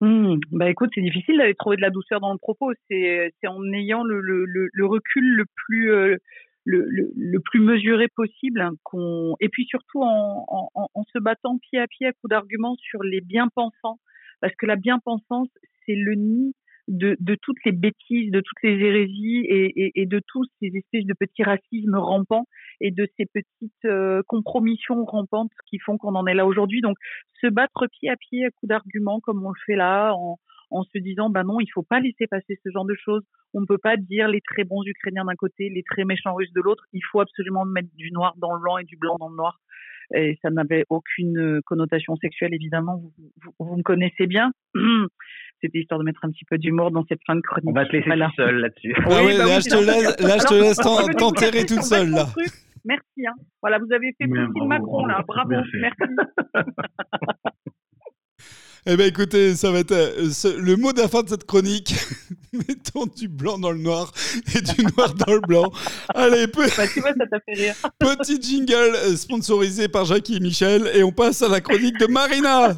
[0.00, 0.36] Mmh.
[0.52, 2.72] Bah écoute, c'est difficile d'aller trouver de la douceur dans le propos.
[2.90, 6.16] C'est en ayant le, le, le, recul le plus euh,
[6.66, 11.58] le, le, plus mesuré possible, hein, qu'on et puis surtout en, en, en, se battant
[11.58, 14.00] pied à pied à coup d'arguments sur les bien-pensants,
[14.40, 15.48] parce que la bien-pensance,
[15.86, 16.54] c'est le nid
[16.88, 20.68] de, de, toutes les bêtises, de toutes les hérésies et, et, et, de tous ces
[20.68, 22.46] espèces de petits racismes rampants
[22.80, 26.80] et de ces petites euh, compromissions rampantes qui font qu'on en est là aujourd'hui.
[26.82, 26.96] Donc,
[27.40, 30.38] se battre pied à pied à coup d'arguments comme on le fait là, en,
[30.70, 33.22] en se disant, bah non, il faut pas laisser passer ce genre de choses.
[33.54, 36.52] On ne peut pas dire les très bons Ukrainiens d'un côté, les très méchants Russes
[36.52, 36.84] de l'autre.
[36.92, 39.60] Il faut absolument mettre du noir dans le blanc et du blanc dans le noir.
[40.14, 42.96] Et ça n'avait aucune connotation sexuelle, évidemment.
[42.98, 43.12] Vous,
[43.42, 44.52] vous, vous me connaissez bien.
[45.60, 47.68] C'était histoire de mettre un petit peu d'humour dans cette fin de chronique.
[47.68, 48.26] On va te laisser Voilà.
[48.26, 48.94] tout seul là-dessus.
[48.98, 51.82] Ah Oui, ouais, bah là, oui, je te laisse, là, je te laisse t'enterrer toute
[51.82, 52.26] seule, là.
[52.84, 53.26] Merci.
[53.26, 53.34] Hein.
[53.62, 55.24] Voilà, vous avez fait bravo, Macron, là.
[55.26, 55.78] bravo, fait.
[55.80, 56.02] Merci.
[58.88, 61.44] Eh ben écoutez, ça va être euh, ce- le mot de la fin de cette
[61.44, 61.94] chronique.
[62.52, 64.12] Mettons du blanc dans le noir
[64.54, 65.72] et du noir dans le blanc.
[66.14, 67.74] Allez, pe- Bah, tu vois, ça t'a fait rire.
[67.98, 72.06] petit jingle euh, sponsorisé par Jackie et Michel et on passe à la chronique de
[72.06, 72.74] Marina.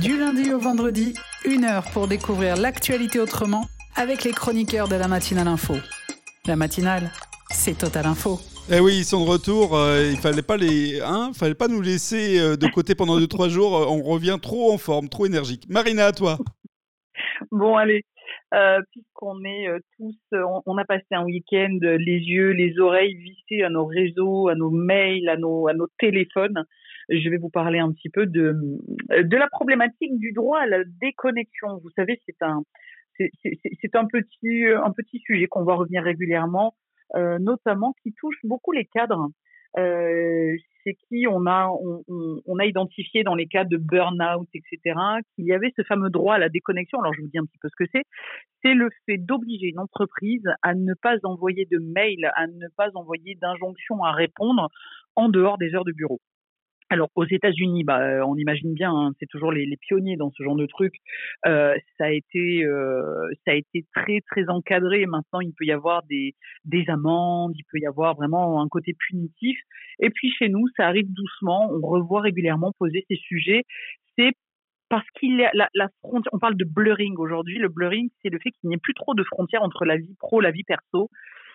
[0.00, 5.08] Du lundi au vendredi, une heure pour découvrir l'actualité autrement avec les chroniqueurs de la
[5.08, 5.74] matinale info.
[6.46, 7.10] La matinale,
[7.50, 8.40] c'est Total Info.
[8.72, 9.76] Eh oui, ils sont de retour.
[9.76, 13.50] euh, il fallait pas les, hein, fallait pas nous laisser euh, de côté pendant 2-3
[13.50, 13.76] jours.
[13.76, 15.68] euh, on revient trop en forme, trop énergique.
[15.68, 16.38] Marina, à toi.
[17.50, 18.04] Bon, allez.
[18.92, 19.66] Puisqu'on est
[19.98, 20.16] tous,
[20.64, 24.70] on, a passé un week-end, les yeux, les oreilles vissés à nos réseaux, à nos
[24.70, 26.64] mails, à nos, à nos téléphones.
[27.08, 28.56] Je vais vous parler un petit peu de,
[29.10, 31.78] de la problématique du droit à la déconnexion.
[31.82, 32.62] Vous savez, c'est un,
[33.18, 36.74] c'est un petit, un petit sujet qu'on voit revenir régulièrement,
[37.14, 39.30] notamment qui touche beaucoup les cadres.
[39.76, 41.68] Euh, c'est qui on a,
[42.08, 44.98] on a identifié dans les cas de burn-out, etc.,
[45.34, 47.00] qu'il y avait ce fameux droit à la déconnexion.
[47.00, 48.02] Alors, je vous dis un petit peu ce que c'est.
[48.62, 52.90] C'est le fait d'obliger une entreprise à ne pas envoyer de mail, à ne pas
[52.94, 54.68] envoyer d'injonction à répondre
[55.16, 56.20] en dehors des heures de bureau.
[56.90, 60.42] Alors aux États-Unis, bah, euh, on imagine bien, hein, c'est toujours les, pionniers dans ce
[60.42, 60.94] genre de truc.
[61.46, 65.06] Euh, ça a été, euh, ça a été très très encadré.
[65.06, 68.94] Maintenant, il peut y avoir des des amendes, il peut y avoir vraiment un côté
[69.08, 69.58] punitif.
[70.00, 71.70] Et puis chez nous, ça arrive doucement.
[71.72, 73.64] On revoit régulièrement poser ces sujets.
[74.18, 74.32] C'est
[74.90, 76.30] parce qu'il y a la, la frontière.
[76.32, 77.58] On parle de blurring aujourd'hui.
[77.58, 80.14] Le blurring, c'est le fait qu'il n'y ait plus trop de frontières entre la vie
[80.18, 81.10] pro, la vie perso,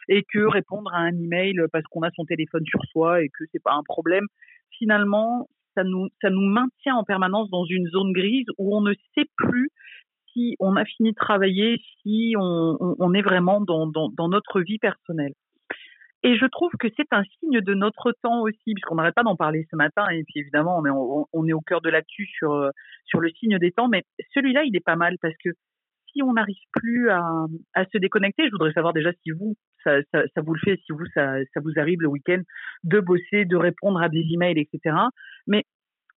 [0.07, 3.43] et que répondre à un email parce qu'on a son téléphone sur soi et que
[3.51, 4.25] c'est pas un problème.
[4.77, 8.93] Finalement, ça nous ça nous maintient en permanence dans une zone grise où on ne
[9.15, 9.69] sait plus
[10.33, 14.77] si on a fini de travailler, si on, on, est vraiment dans, dans, notre vie
[14.77, 15.33] personnelle.
[16.21, 19.35] Et je trouve que c'est un signe de notre temps aussi, puisqu'on n'arrête pas d'en
[19.35, 22.69] parler ce matin, et puis évidemment, on est, on, est au cœur de l'actu sur,
[23.05, 25.49] sur le signe des temps, mais celui-là, il est pas mal, parce que
[26.11, 27.23] si on n'arrive plus à,
[27.73, 31.05] à se déconnecter, je voudrais savoir déjà si vous, ça, vous le fait, si vous,
[31.13, 32.41] ça, ça vous arrive le week-end
[32.83, 34.95] de bosser, de répondre à des emails, etc.
[35.47, 35.63] Mais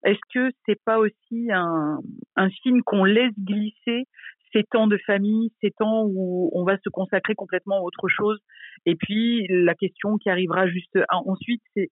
[0.03, 1.99] est-ce que c'est pas aussi un,
[2.35, 4.05] un signe qu'on laisse glisser
[4.51, 8.39] ces temps de famille, ces temps où on va se consacrer complètement à autre chose?
[8.85, 11.89] Et puis la question qui arrivera juste ensuite, c'est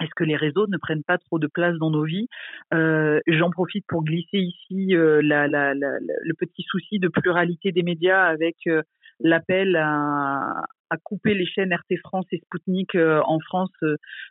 [0.00, 2.26] est-ce que les réseaux ne prennent pas trop de place dans nos vies?
[2.72, 8.56] Euh, J'en profite pour glisser ici euh, le petit souci de pluralité des médias avec
[8.66, 8.82] euh,
[9.20, 10.64] l'appel à,
[10.96, 13.72] couper les chaînes RT France et Spoutnik euh, en France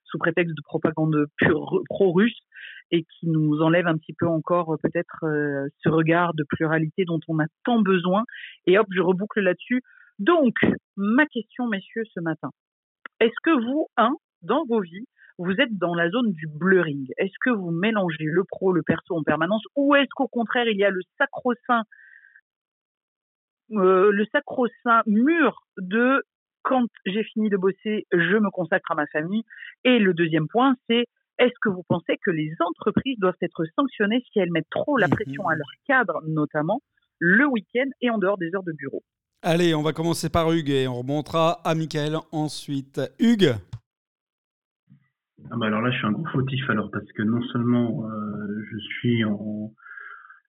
[0.05, 1.26] sous prétexte de propagande
[1.89, 2.39] pro-russe
[2.91, 5.26] et qui nous enlève un petit peu encore peut-être
[5.84, 8.24] ce regard de pluralité dont on a tant besoin.
[8.68, 9.82] Et hop, je reboucle là-dessus.
[10.20, 10.53] Donc,
[10.95, 12.51] ma question, messieurs, ce matin.
[13.20, 15.07] Est-ce que vous, un, dans vos vies,
[15.38, 17.07] vous êtes dans la zone du blurring?
[17.18, 19.64] Est-ce que vous mélangez le pro, le perso en permanence?
[19.76, 21.84] Ou est-ce qu'au contraire, il y a le sacro-saint
[23.72, 26.24] euh, le sacro-saint mur de
[26.64, 29.43] quand j'ai fini de bosser, je me consacre à ma famille.
[29.84, 31.05] Et le deuxième point, c'est
[31.39, 35.07] est-ce que vous pensez que les entreprises doivent être sanctionnées si elles mettent trop la
[35.07, 36.82] pression à leur cadre, notamment
[37.20, 39.03] le week-end et en dehors des heures de bureau?
[39.41, 43.01] Allez, on va commencer par Hugues et on remontera à Michael ensuite.
[43.20, 43.55] Hugues?
[45.51, 48.64] Ah bah alors là, je suis un gros fautif alors parce que non seulement euh,
[48.72, 49.74] je suis en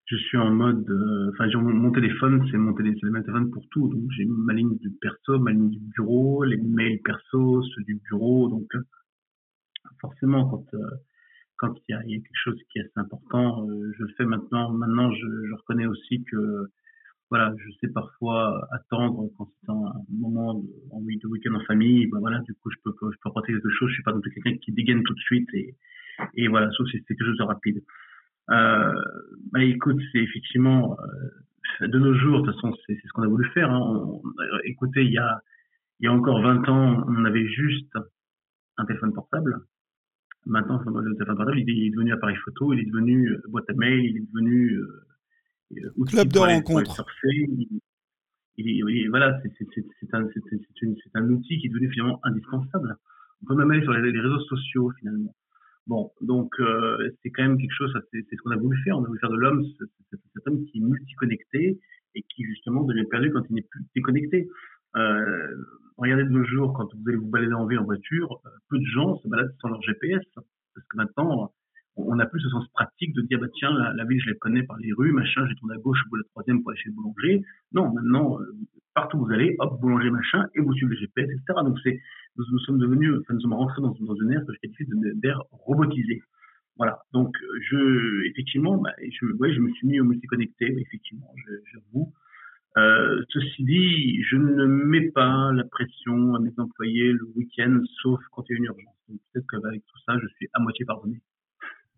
[0.07, 0.85] je suis en mode,
[1.33, 3.89] enfin, euh, mon, téléphone, c'est mon téléphone pour tout.
[3.89, 7.95] Donc, j'ai ma ligne du perso, ma ligne du bureau, les mails perso, ceux du
[8.11, 8.49] bureau.
[8.49, 8.83] Donc, euh,
[10.01, 10.91] forcément, quand euh,
[11.57, 14.27] quand il y, a, y, a, quelque chose qui est assez important, euh, je fais
[14.27, 14.71] maintenant.
[14.73, 16.67] Maintenant, je, je, reconnais aussi que
[17.31, 22.07] voilà, je sais parfois attendre quand c'est un, moment de, de week-end en famille.
[22.09, 23.89] Ben voilà, du coup, je peux je peux apporter quelque chose.
[23.89, 25.75] Je suis pas non plus quelqu'un qui dégaine tout de suite et
[26.35, 27.83] et voilà, sauf si c'est quelque chose de rapide.
[28.51, 28.93] Euh,
[29.53, 30.97] bah écoute, c'est effectivement
[31.81, 33.71] euh, de nos jours, de toute façon, c'est ce qu'on a voulu faire.
[33.71, 33.81] Hein.
[33.81, 34.23] On,
[34.65, 35.41] écoutez, il y a
[36.01, 37.93] il y a encore 20 ans, on avait juste
[38.77, 39.61] un téléphone portable.
[40.45, 44.05] Maintenant, le téléphone portable, il est devenu appareil photo, il est devenu boîte à mail,
[44.05, 45.05] il est devenu euh,
[46.07, 47.05] Club de rencontre.
[49.09, 50.27] voilà, c'est un,
[51.15, 52.97] un, outil qui est devenu finalement indispensable.
[53.43, 55.35] On peut même aller sur les, réseaux sociaux finalement.
[55.87, 58.97] Bon, donc euh, c'est quand même quelque chose, c'est ce qu'on a voulu faire.
[58.97, 59.65] On a voulu faire de l'homme
[60.11, 61.79] cet homme qui est multiconnecté
[62.15, 64.49] et qui justement devient perdu quand il n'est plus déconnecté.
[64.97, 65.57] Euh,
[65.99, 68.79] regardez de nos jours, quand vous allez vous balader en ville en voiture, euh, peu
[68.79, 70.47] de gens se baladent sans leur GPS parce
[70.89, 71.53] que maintenant
[71.97, 74.63] on n'a plus ce sens pratique de dire bah tiens la, ville je la connais
[74.63, 76.95] par les rues machin j'ai tourné à gauche au la troisième pour aller chez le
[76.95, 77.45] boulanger.
[77.73, 78.53] Non maintenant euh,
[78.95, 82.01] partout où vous allez hop boulanger machin et vous suivez le GPS etc donc c'est
[82.37, 84.87] nous, nous, sommes devenus enfin nous sommes rentrés dans, dans une ère que je qualifie
[85.17, 86.23] d'ère robotisée.
[86.77, 86.99] Voilà.
[87.13, 87.35] Donc
[87.71, 91.33] je effectivement bah, je ouais, je me suis mis au multiconnecté effectivement
[91.73, 92.13] j'avoue.
[92.77, 98.21] Euh, ceci dit, je ne mets pas la pression à mes employés le week-end, sauf
[98.33, 98.97] quand il y a une urgence.
[99.09, 101.21] Donc peut-être qu'avec tout ça, je suis à moitié pardonné.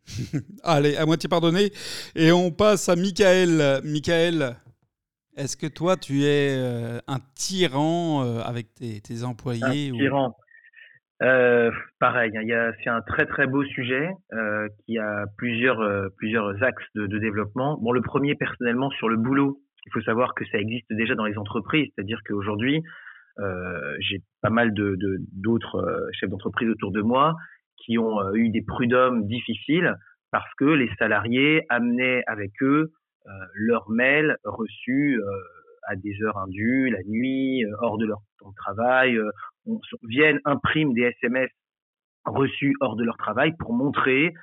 [0.63, 1.73] Allez, à moitié pardonné.
[2.15, 3.81] Et on passe à Michael.
[3.85, 4.57] Michael,
[5.37, 10.37] est-ce que toi, tu es euh, un tyran euh, avec tes, employés Un tyran.
[11.23, 14.09] Euh, pareil, hein, c'est un très très beau sujet
[14.85, 17.79] qui a plusieurs, plusieurs axes de, développement.
[17.81, 21.25] Bon, le premier, personnellement, sur le boulot, il faut savoir que ça existe déjà dans
[21.25, 22.83] les entreprises, c'est-à-dire qu'aujourd'hui,
[24.01, 24.97] j'ai pas mal de
[25.33, 27.35] d'autres chefs d'entreprise autour de moi
[27.87, 29.95] qui ont euh, eu des prud'hommes difficiles
[30.33, 32.93] parce que les salariés amenaient avec eux
[33.27, 35.31] euh, leurs mails reçus euh,
[35.89, 39.17] à des heures indues, la nuit, hors de leur temps de travail,
[40.03, 41.49] viennent, impriment des SMS
[42.25, 44.35] reçus hors de leur travail pour montrer,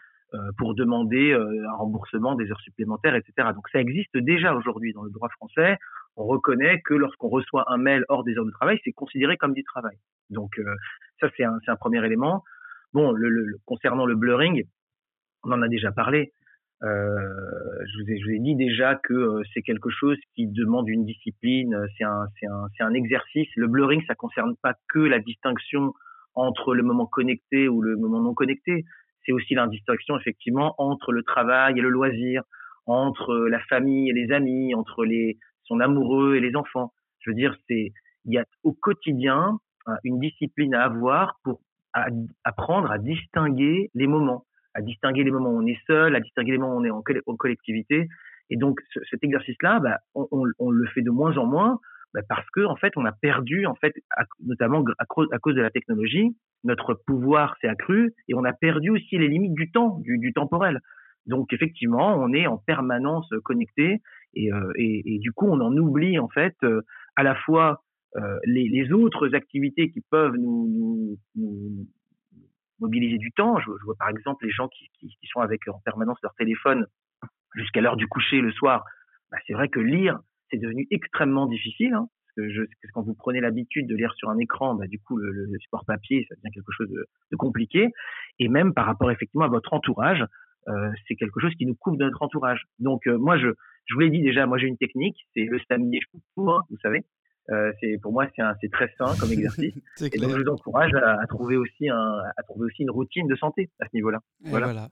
[0.57, 3.49] pour demander un remboursement des heures supplémentaires, etc.
[3.53, 5.77] Donc ça existe déjà aujourd'hui dans le droit français.
[6.15, 9.53] On reconnaît que lorsqu'on reçoit un mail hors des heures de travail, c'est considéré comme
[9.53, 9.97] du travail.
[10.29, 10.57] Donc
[11.19, 12.43] ça, c'est un, premier élément.
[12.93, 14.63] Bon, le, concernant le blurring,
[15.43, 16.31] on en a déjà parlé.
[16.83, 20.47] Euh, je, vous ai, je, vous ai, dit déjà que euh, c'est quelque chose qui
[20.47, 23.47] demande une discipline, c'est un, un, un, exercice.
[23.55, 25.93] Le blurring, ça concerne pas que la distinction
[26.35, 28.83] entre le moment connecté ou le moment non connecté,
[29.25, 32.43] c'est aussi la distinction effectivement entre le travail et le loisir,
[32.85, 36.91] entre la famille et les amis, entre les, son amoureux et les enfants.
[37.19, 37.91] Je veux dire, il
[38.25, 39.57] y a au quotidien
[40.03, 41.61] une discipline à avoir pour
[41.93, 42.07] à
[42.43, 46.53] apprendre à distinguer les moments, à distinguer les moments où on est seul, à distinguer
[46.53, 48.07] les moments où on est en, collectivité.
[48.49, 48.79] Et donc
[49.09, 51.79] cet exercice-là, bah, on, on, on, le fait de moins en moins
[52.13, 53.93] bah, parce que en fait on a perdu en fait
[54.45, 58.89] notamment à, à, cause de la technologie, notre pouvoir s'est accru et on a perdu
[58.89, 60.79] aussi les limites du temps, du, du temporel.
[61.25, 64.01] Donc effectivement, on est en permanence connecté
[64.35, 66.81] et, euh, et, et, du coup on en oublie en fait euh,
[67.15, 67.81] à la fois
[68.45, 71.87] les, les, autres activités qui peuvent nous, nous,
[72.79, 73.59] mobiliser du temps.
[73.59, 76.33] Je, je, vois par exemple les gens qui, qui, qui, sont avec en permanence leur
[76.35, 76.85] téléphone
[77.55, 78.83] jusqu'à l'heure du coucher le soir.
[79.31, 80.19] Bah, c'est vrai que lire,
[80.51, 81.93] c'est devenu extrêmement difficile.
[81.93, 84.75] Hein, parce, que je, parce que quand vous prenez l'habitude de lire sur un écran,
[84.75, 87.89] bah, du coup, le, le, support papier, ça devient quelque chose de, de, compliqué.
[88.39, 90.23] Et même par rapport effectivement à votre entourage,
[90.67, 92.63] euh, c'est quelque chose qui nous couvre de notre entourage.
[92.79, 93.47] Donc euh, moi, je,
[93.85, 95.99] je vous l'ai dit déjà, moi j'ai une technique, c'est le samedi
[96.37, 97.03] hein, vous savez.
[97.51, 98.25] Euh, c'est pour moi
[98.61, 102.43] c'est très sain comme exercice et donc je vous encourage à, trouver aussi un, à
[102.43, 104.19] trouver aussi une routine de santé à ce niveau-là.
[104.45, 104.87] Voilà.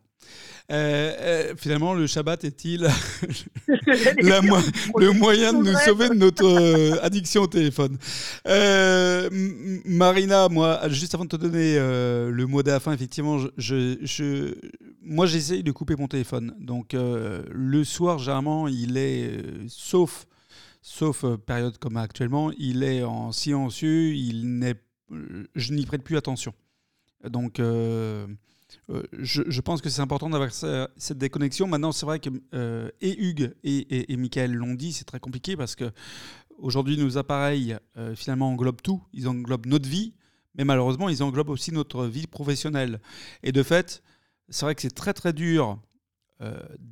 [0.69, 2.81] Euh, euh, finalement, le Shabbat est-il
[3.67, 7.97] le moyen de nous sauver de notre addiction au téléphone?
[9.85, 14.53] Marina, moi, juste avant de te donner le mot de la fin, effectivement, je, je,
[15.01, 16.53] moi j'essaye de couper mon téléphone.
[16.59, 20.27] Donc le soir, généralement, il est sauf
[20.81, 24.75] sauf euh, période comme actuellement, il est en silencieux, il n'est,
[25.55, 26.53] je n'y prête plus attention.
[27.23, 28.27] Donc, euh,
[28.89, 31.67] euh, je, pense que c'est important d'avoir cette déconnexion.
[31.67, 32.29] Maintenant, c'est vrai que
[33.01, 35.91] et Hugues et, et, Michael l'ont dit, c'est très compliqué parce que
[36.57, 37.77] aujourd'hui, nos appareils
[38.15, 39.03] finalement englobent tout.
[39.13, 40.13] Ils englobent notre vie,
[40.55, 43.01] mais malheureusement, ils englobent aussi notre vie professionnelle.
[43.43, 44.01] Et de fait,
[44.49, 45.90] c'est vrai que c'est très très dur euh,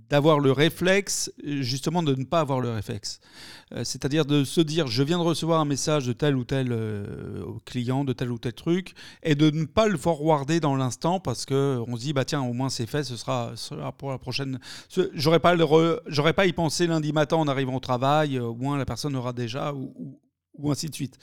[0.09, 3.19] d'avoir le réflexe, justement de ne pas avoir le réflexe.
[3.73, 6.71] Euh, c'est-à-dire de se dire, je viens de recevoir un message de tel ou tel
[6.71, 11.19] euh, client, de tel ou tel truc, et de ne pas le forwarder dans l'instant
[11.19, 13.53] parce qu'on se dit, bah tiens, au moins c'est fait, ce sera,
[13.97, 14.59] pour la prochaine.
[15.13, 15.55] J'aurais pas,
[16.07, 19.33] j'aurais pas y pensé lundi matin en arrivant au travail, au moins la personne aura
[19.33, 20.19] déjà, ou,
[20.57, 21.17] ou, ainsi de suite.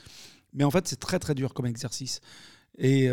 [0.53, 2.21] Mais en fait, c'est très très dur comme exercice.
[2.79, 3.09] Et,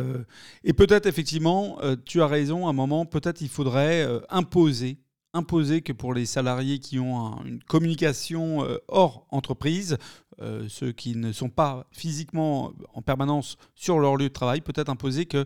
[0.63, 4.99] et peut-être effectivement, tu as raison, à un moment, peut-être il faudrait imposer
[5.35, 9.99] imposer que pour les salariés qui ont une communication euh, hors entreprise,
[10.41, 14.89] euh, ceux qui ne sont pas physiquement en permanence sur leur lieu de travail, peut-être
[14.89, 15.45] imposer qu'ils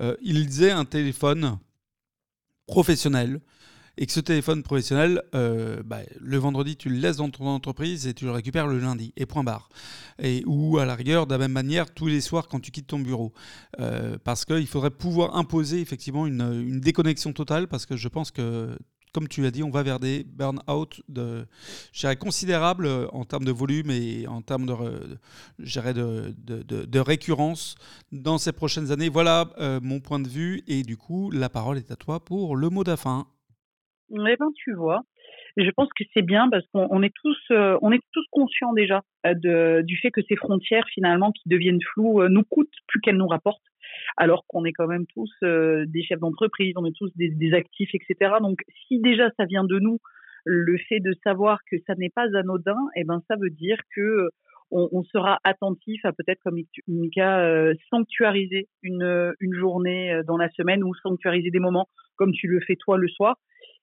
[0.00, 1.58] euh, aient un téléphone
[2.66, 3.40] professionnel
[4.00, 8.14] et que ce téléphone professionnel, bah, le vendredi, tu le laisses dans ton entreprise et
[8.14, 9.70] tu le récupères le lundi, et point barre.
[10.22, 12.86] Et, ou à la rigueur, de la même manière, tous les soirs quand tu quittes
[12.86, 13.32] ton bureau.
[14.22, 18.78] Parce qu'il faudrait pouvoir imposer effectivement une déconnexion totale, parce que je pense que
[19.12, 21.02] comme tu l'as dit, on va vers des burn-out
[22.18, 25.16] considérables euh, en termes de volume et en termes de,
[25.58, 27.76] de, de, de récurrence
[28.12, 29.08] dans ces prochaines années.
[29.08, 30.62] Voilà euh, mon point de vue.
[30.66, 33.26] Et du coup, la parole est à toi pour le mot de fin.
[34.10, 35.02] Eh ben, tu vois,
[35.56, 39.02] je pense que c'est bien parce qu'on est tous, euh, on est tous conscients déjà
[39.24, 43.28] de, du fait que ces frontières finalement qui deviennent floues nous coûtent plus qu'elles nous
[43.28, 43.62] rapportent
[44.18, 47.90] alors qu'on est quand même tous euh, des chefs d'entreprise, on est tous des, actifs,
[47.94, 48.32] etc.
[48.40, 49.98] Donc si déjà ça vient de nous,
[50.44, 54.28] le fait de savoir que ça n'est pas anodin, eh ben ça veut dire que
[54.70, 56.58] on, sera attentif à peut-être, comme
[56.88, 62.48] Mika, euh, sanctuariser une, journée euh, dans la semaine ou sanctuariser des moments comme tu
[62.48, 63.36] le fais toi le soir.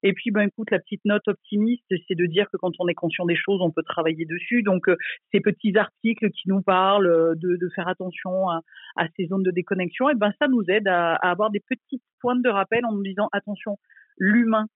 [0.07, 2.93] Et puis, ben, écoute, la petite note optimiste, c'est de dire que quand on est
[2.93, 4.61] conscient des choses, on peut travailler dessus.
[4.61, 4.95] Donc, euh,
[5.31, 8.61] ces petits articles qui nous parlent euh, de, de faire attention à,
[8.97, 12.03] à, ces zones de déconnexion, et ben, ça nous aide à, à avoir des petites
[12.19, 13.79] pointes de rappel en nous disant, attention,
[14.17, 14.67] l'humain,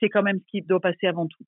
[0.00, 1.44] c'est quand même ce qui doit passer avant tout.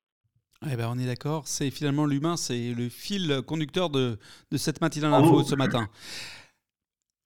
[0.71, 4.19] Eh ben, on est d'accord, c'est finalement l'humain, c'est le fil conducteur de,
[4.51, 5.87] de cette matinale info ce matin.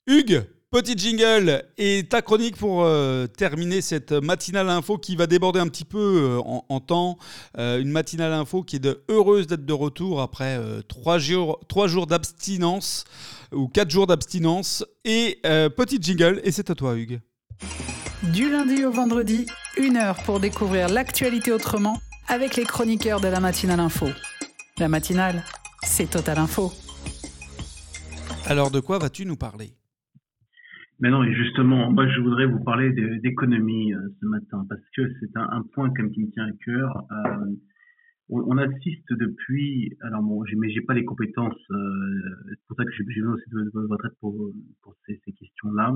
[0.07, 5.59] Hugues, Petit jingle et ta chronique pour euh, terminer cette matinale info qui va déborder
[5.59, 7.17] un petit peu euh, en, temps.
[7.57, 10.57] Euh, une matinale info qui est de heureuse d'être de retour après
[10.87, 13.03] trois jours, trois jours d'abstinence
[13.51, 14.85] ou quatre jours d'abstinence.
[15.03, 17.19] Et petit jingle, et c'est à toi Hugues.
[18.31, 21.99] Du lundi au vendredi, une heure pour découvrir l'actualité autrement
[22.29, 24.07] avec les chroniqueurs de la matinale info.
[24.77, 25.43] La matinale,
[25.83, 26.71] c'est Total Info.
[28.45, 29.73] Alors de quoi vas-tu nous parler?
[31.01, 35.01] Mais non, et justement, moi je voudrais vous parler d'économie euh, ce matin parce que
[35.19, 37.05] c'est un, un, point comme qui me tient à cœur.
[37.11, 37.45] Euh,
[38.29, 42.91] on, assiste depuis, alors bon, mais j'ai pas les compétences, euh, c'est pour ça que
[42.91, 44.51] j'ai besoin aussi de, votre aide pour,
[44.83, 45.93] pour ces, ces questions-là.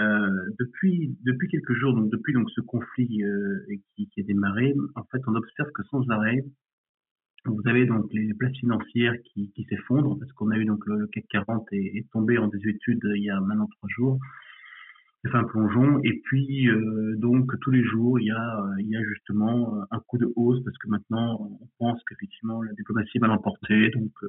[0.00, 3.60] Euh, depuis depuis quelques jours, donc depuis donc ce conflit euh,
[3.94, 6.44] qui, qui a démarré, en fait, on observe que sans arrêt,
[7.46, 11.06] vous avez donc les places financières qui, qui s'effondrent parce qu'on a eu donc le,
[11.08, 14.18] CAC 40 est, est, tombé en désuétude il y a maintenant trois jours.
[15.24, 18.96] C'est un plongeon et puis euh, donc tous les jours il y a il y
[18.96, 23.28] a justement un coup de hausse parce que maintenant on pense qu'effectivement la diplomatie va
[23.28, 24.28] l'emporter donc euh,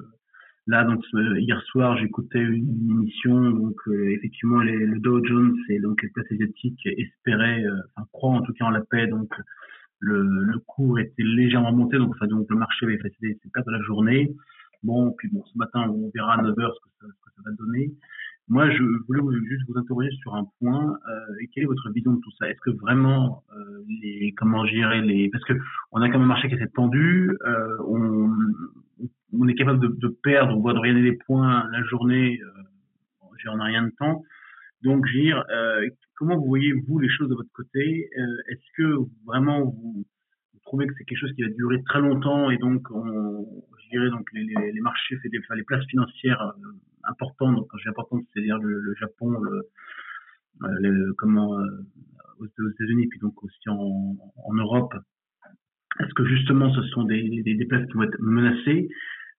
[0.67, 5.79] là donc hier soir j'écoutais une émission donc euh, effectivement les, le Dow Jones et
[5.79, 9.33] donc les places asiatiques espéraient enfin croient en tout cas en la paix donc
[9.99, 13.71] le, cours était légèrement monté, donc, enfin, donc le marché avait fait ses, pertes de
[13.71, 14.33] la journée.
[14.83, 17.91] Bon, puis bon, ce matin, on verra à 9h ce que ça, va donner.
[18.47, 20.93] Moi, je voulais juste vous interroger sur un point.
[21.09, 22.47] Euh, quelle est votre vision de tout ça?
[22.49, 25.53] Est-ce que vraiment euh, les comment gérer les parce que
[25.91, 27.35] on a quand même un marché qui est assez tendu.
[27.45, 28.31] Euh, on,
[29.33, 32.39] on est capable de, perdre, voire de gagner des points la journée.
[32.39, 32.61] Euh,
[33.47, 34.23] en rien de temps.
[34.85, 38.97] Donc, je euh, comment vous voyez vous les choses de votre côté euh, Est-ce que
[39.25, 40.05] vraiment vous,
[40.63, 43.45] trouvez que c'est quelque chose qui va durer très longtemps et donc on,
[43.83, 46.71] je dirais donc les, marchés, les, places financières euh,
[47.03, 51.57] importantes, donc quand j'ai importante, c'est-à-dire le, Japon, le, comment
[52.39, 54.93] aux, États-Unis, puis donc aussi en, Europe.
[55.99, 58.87] Est-ce que justement ce sont des, des places qui vont être menacées?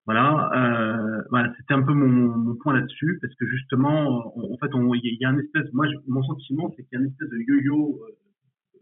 [0.07, 5.19] Voilà, euh, voilà c'était un peu mon, point là-dessus, parce que justement, en fait, il
[5.21, 8.01] y, a un espèce, moi, mon sentiment, c'est qu'il y a une espèce de yo-yo
[8.03, 8.79] euh,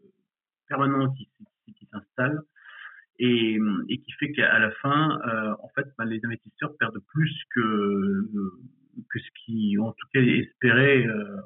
[0.69, 1.29] permanent qui,
[1.91, 2.41] s'installe
[3.19, 3.59] et,
[3.89, 8.31] qui fait qu'à la fin, euh, en fait, bah, les investisseurs perdent plus que
[9.11, 11.37] que ce qu'ils ont en tout cas espéré euh,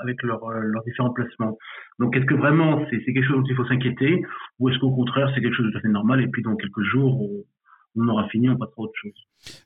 [0.00, 1.58] avec leurs leurs différents placements.
[1.98, 4.22] Donc, est-ce que vraiment c'est quelque chose dont il faut s'inquiéter,
[4.58, 6.56] ou est-ce qu'au contraire c'est quelque chose de tout à fait normal et puis dans
[6.56, 7.44] quelques jours on,
[7.96, 9.12] on aura fini, on passera à autre chose.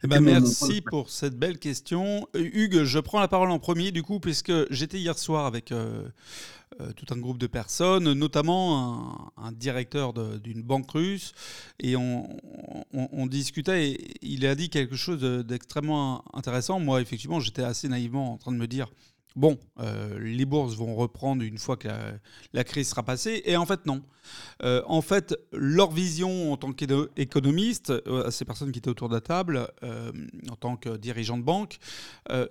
[0.02, 2.26] Eh ben, merci pour cette belle question.
[2.34, 5.70] Euh, Hugues, je prends la parole en premier, du coup, puisque j'étais hier soir avec
[5.70, 6.08] euh,
[6.80, 11.34] euh, tout un groupe de personnes, notamment un, directeur d'une banque russe,
[11.78, 12.26] et on,
[12.92, 16.80] on, discutait, et il a dit quelque chose d'extrêmement intéressant.
[16.80, 18.88] Moi, effectivement, j'étais assez naïvement en train de me dire
[19.36, 21.88] bon, euh, les bourses vont reprendre une fois que
[22.52, 23.42] la, crise sera passée.
[23.44, 24.02] Et en fait, non.
[24.62, 29.08] Euh, en fait, leur vision en tant qu'économiste, euh, à ces personnes qui étaient autour
[29.08, 29.68] de la table,
[30.50, 31.78] en tant que dirigeant de banque,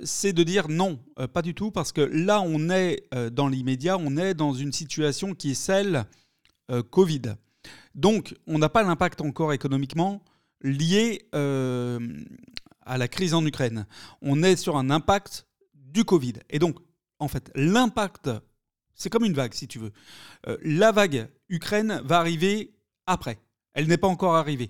[0.04, 1.00] c'est de dire non,
[1.34, 5.34] pas du tout, parce que là, on est dans l'immédiat, on est dans une situation
[5.34, 6.06] qui est celle
[6.92, 7.36] Covid.
[7.96, 10.22] Donc, on n'a pas l'impact encore économiquement
[10.62, 13.88] lié à la crise en Ukraine.
[14.22, 15.46] On est sur un impact
[15.96, 16.34] du Covid.
[16.52, 16.78] Et donc,
[17.18, 18.30] en fait, l'impact
[18.94, 19.92] C'est comme une vague, si tu veux.
[20.48, 22.76] Euh, la vague Ukraine va arriver
[23.08, 23.40] après.
[23.74, 24.70] Elle n'est pas encore arrivée.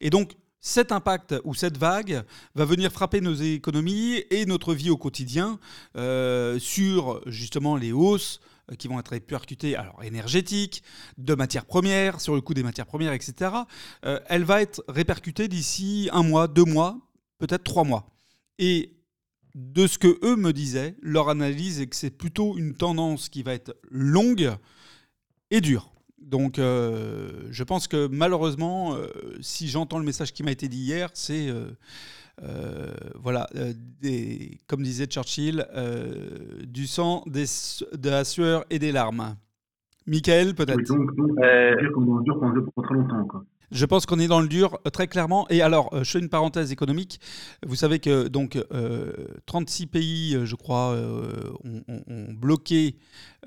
[0.00, 2.24] Et donc, cet impact ou cette vague
[2.54, 5.58] va venir frapper nos économies et notre vie au quotidien
[5.96, 8.40] euh, sur justement les hausses
[8.78, 10.82] qui vont être répercutées, alors énergétiques,
[11.18, 13.50] de matières premières, sur le coût des matières premières, etc.
[14.04, 16.96] Euh, elle va être répercutée d'ici un mois, deux mois,
[17.38, 18.06] peut-être trois mois.
[18.58, 19.01] Et
[19.54, 23.42] de ce que eux me disaient, leur analyse est que c'est plutôt une tendance qui
[23.42, 24.52] va être longue
[25.50, 25.92] et dure.
[26.18, 29.06] Donc, euh, je pense que malheureusement, euh,
[29.40, 33.48] si j'entends le message qui m'a été dit hier, c'est euh, voilà,
[34.66, 35.66] comme disait Churchill,
[36.64, 39.36] du sang, de la sueur et des larmes.
[40.06, 40.82] Michael, peut-être.
[42.82, 43.24] Très longtemps.
[43.26, 43.44] Quoi.
[43.72, 45.48] Je pense qu'on est dans le dur euh, très clairement.
[45.48, 47.20] Et alors, euh, je fais une parenthèse économique.
[47.66, 48.58] Vous savez que donc
[49.46, 50.94] 36 euh, pays, je crois,
[51.64, 52.96] ont, bloqué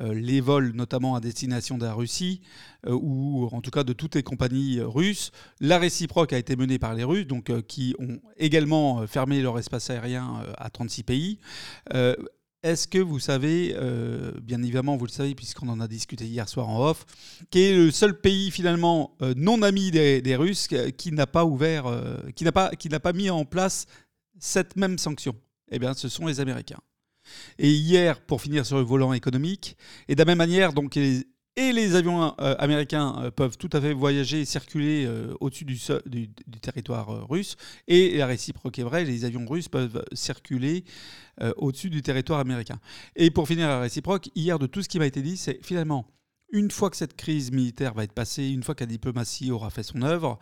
[0.02, 2.42] les vols, notamment à destination de la Russie,
[2.88, 5.32] ou en tout cas de toutes les compagnies russes.
[5.62, 9.90] La réciproque a été menée par les Russes, donc qui ont également fermé leur espace
[9.90, 11.40] aérien à 36 pays.
[12.66, 16.50] Est-ce que vous savez, euh, bien évidemment vous le savez puisqu'on en a discuté hier
[16.50, 17.06] soir en off,
[17.52, 21.86] qui est le seul pays finalement euh, non ami des, Russes qui n'a pas ouvert,
[21.86, 23.86] euh, qui n'a pas, qui n'a pas mis en place
[24.40, 25.36] cette même sanction?
[25.70, 26.80] Eh bien, ce sont les Américains.
[27.60, 31.28] Et hier, pour finir sur le volant économique, et de la même manière, donc les
[31.58, 35.66] et les avions euh, américains euh, peuvent tout à fait voyager et circuler euh, au-dessus
[35.66, 37.56] du, du, territoire russe.
[37.88, 40.84] Et la réciproque est vraie, les avions russes peuvent circuler
[41.58, 42.80] au-dessus du territoire américain.
[43.18, 46.08] Et pour finir la réciproque, hier, de tout ce qui m'a été dit, c'est finalement,
[46.50, 49.70] une fois que cette crise militaire va être passée, une fois que la diplomatie aura
[49.70, 50.40] fait son œuvre,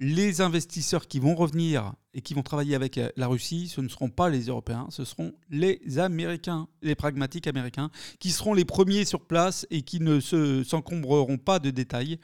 [0.00, 3.88] les investisseurs qui vont revenir et qui vont travailler avec euh, la Russie, ce ne
[3.88, 9.04] seront pas les Européens, ce seront les Américains, les pragmatiques américains, qui seront les premiers
[9.04, 10.18] sur place et qui ne
[10.64, 12.18] s'encombreront pas de détails.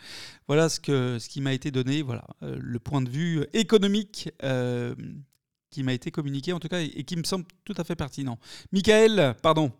[0.48, 4.30] Voilà ce, que, ce qui m'a été donné, voilà, euh, le point de vue économique
[4.42, 4.94] euh,
[5.70, 8.38] qui m'a été communiqué en tout cas et, qui me semble tout à fait pertinent.
[8.72, 9.70] Michael, pardon.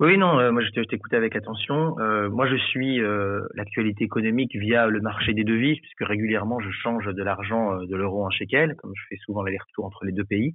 [0.00, 1.98] Oui, non, euh, moi je t'écoutais avec attention.
[1.98, 6.70] Euh, moi je suis euh, l'actualité économique via le marché des devises, puisque régulièrement je
[6.70, 10.24] change de l'argent de l'euro en shekel, comme je fais souvent l'aller-retour entre les deux
[10.24, 10.54] pays.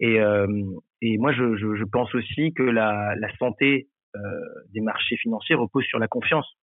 [0.00, 0.18] Et,
[1.02, 3.88] et moi je, je, je, pense aussi que la, la santé
[4.74, 6.58] des marchés financiers repose sur la confiance.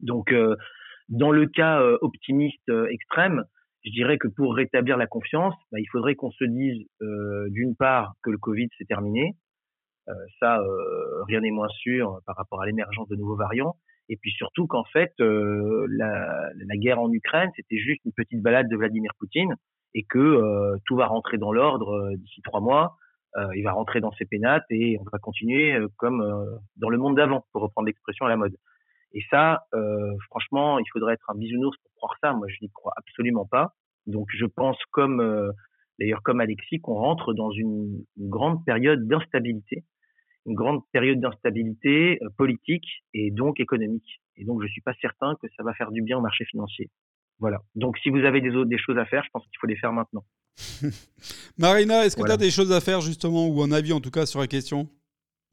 [0.00, 0.34] Donc
[1.08, 3.44] dans le cas optimiste extrême,
[3.86, 6.84] je dirais que pour rétablir la confiance, bah, il faudrait qu'on se dise
[7.50, 9.51] d'une part que le Covid s'est terminé, euh,
[10.40, 13.76] ça, euh, rien n'est moins sûr par rapport à l'émergence de nouveaux variants.
[14.08, 18.68] Et puis surtout qu'en fait, euh, la, guerre en Ukraine, c'était juste une petite balade
[18.68, 19.54] de Vladimir Poutine
[19.94, 22.96] et que tout va rentrer dans l'ordre d'ici trois mois.
[23.54, 26.20] il va rentrer dans ses pénates et on va continuer comme
[26.76, 28.56] dans le monde d'avant, pour reprendre l'expression à la mode.
[29.12, 29.66] Et ça,
[30.30, 32.32] franchement, il faudrait être un bisounours pour croire ça.
[32.32, 33.74] Moi, je n'y crois absolument pas.
[34.06, 35.52] Donc, je pense comme
[35.98, 39.84] d'ailleurs comme Alexis qu'on rentre dans une grande période d'instabilité
[40.46, 44.20] une grande période d'instabilité euh, politique et donc économique.
[44.36, 46.90] Et donc, je suis pas certain que ça va faire du bien au marché financier.
[47.38, 47.60] Voilà.
[47.74, 49.76] Donc, si vous avez des, autres, des choses à faire, je pense qu'il faut les
[49.76, 50.24] faire maintenant.
[51.58, 54.10] Marina, est-ce que tu as des choses à faire justement, ou un avis en tout
[54.10, 54.88] cas sur la question?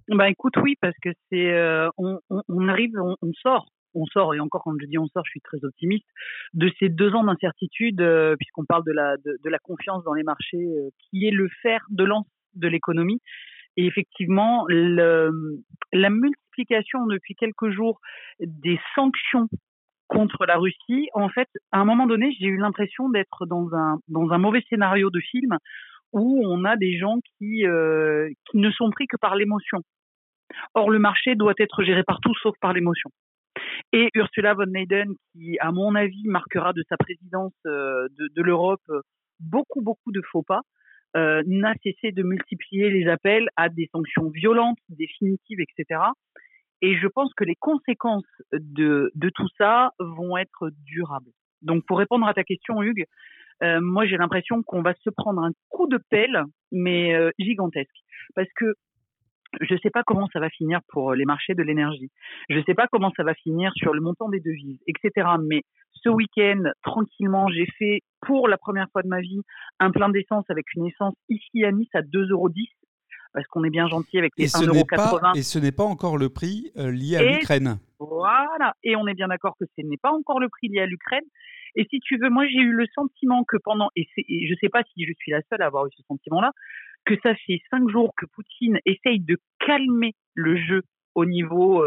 [0.09, 4.39] Bah écoute, oui, parce que c'est, euh, on, on, arrive, on, sort, on sort, et
[4.39, 6.07] encore quand je dis on sort, je suis très optimiste,
[6.53, 10.13] de ces deux ans d'incertitude, euh, puisqu'on parle de la, de, de, la confiance dans
[10.13, 10.67] les marchés,
[10.99, 12.25] qui est le fer de lance
[12.55, 13.21] de l'économie.
[13.77, 17.99] Et effectivement, la multiplication depuis quelques jours
[18.39, 19.47] des sanctions
[20.07, 23.99] contre la Russie, en fait, à un moment donné, j'ai eu l'impression d'être dans un,
[24.37, 25.57] mauvais scénario de film
[26.11, 29.79] où on a des gens qui, euh, qui ne sont pris que par l'émotion.
[30.73, 33.11] Or, le marché doit être géré par tout sauf par l'émotion.
[33.93, 38.81] Et Ursula von Leyen, qui, à mon avis, marquera de sa présidence euh, de l'Europe
[39.39, 40.61] beaucoup, beaucoup de faux pas,
[41.15, 46.01] euh, n'a cessé de multiplier les appels à des sanctions violentes, définitives, etc.
[46.81, 51.31] Et je pense que les conséquences de, de tout ça vont être durables.
[51.61, 53.05] Donc, pour répondre à ta question, Hugues,
[53.61, 57.89] euh, moi j'ai l'impression qu'on va se prendre un coup de pelle, mais euh, gigantesque,
[58.35, 58.73] parce que
[59.61, 62.09] je ne sais pas comment ça va finir pour les marchés de l'énergie.
[62.49, 65.27] Je ne sais pas comment ça va finir sur le montant des devises, etc.
[65.41, 69.41] Mais ce week-end, tranquillement, j'ai fait pour la première fois de ma vie
[69.79, 72.49] un plein d'essence avec une essence ici à Nice à 2,10 euros
[73.33, 76.71] parce qu'on est bien gentil avec les 1,80 Et ce n'est pas encore le prix
[76.77, 77.77] euh, lié à l'Ukraine.
[77.99, 80.85] Voilà, et on est bien d'accord que ce n'est pas encore le prix lié à
[80.85, 81.23] l'Ukraine.
[81.75, 84.57] Et si tu veux, moi j'ai eu le sentiment que pendant, et, et je ne
[84.57, 86.51] sais pas si je suis la seule à avoir eu ce sentiment-là,
[87.05, 90.83] que ça fait cinq jours que Poutine essaye de calmer le jeu
[91.15, 91.83] au niveau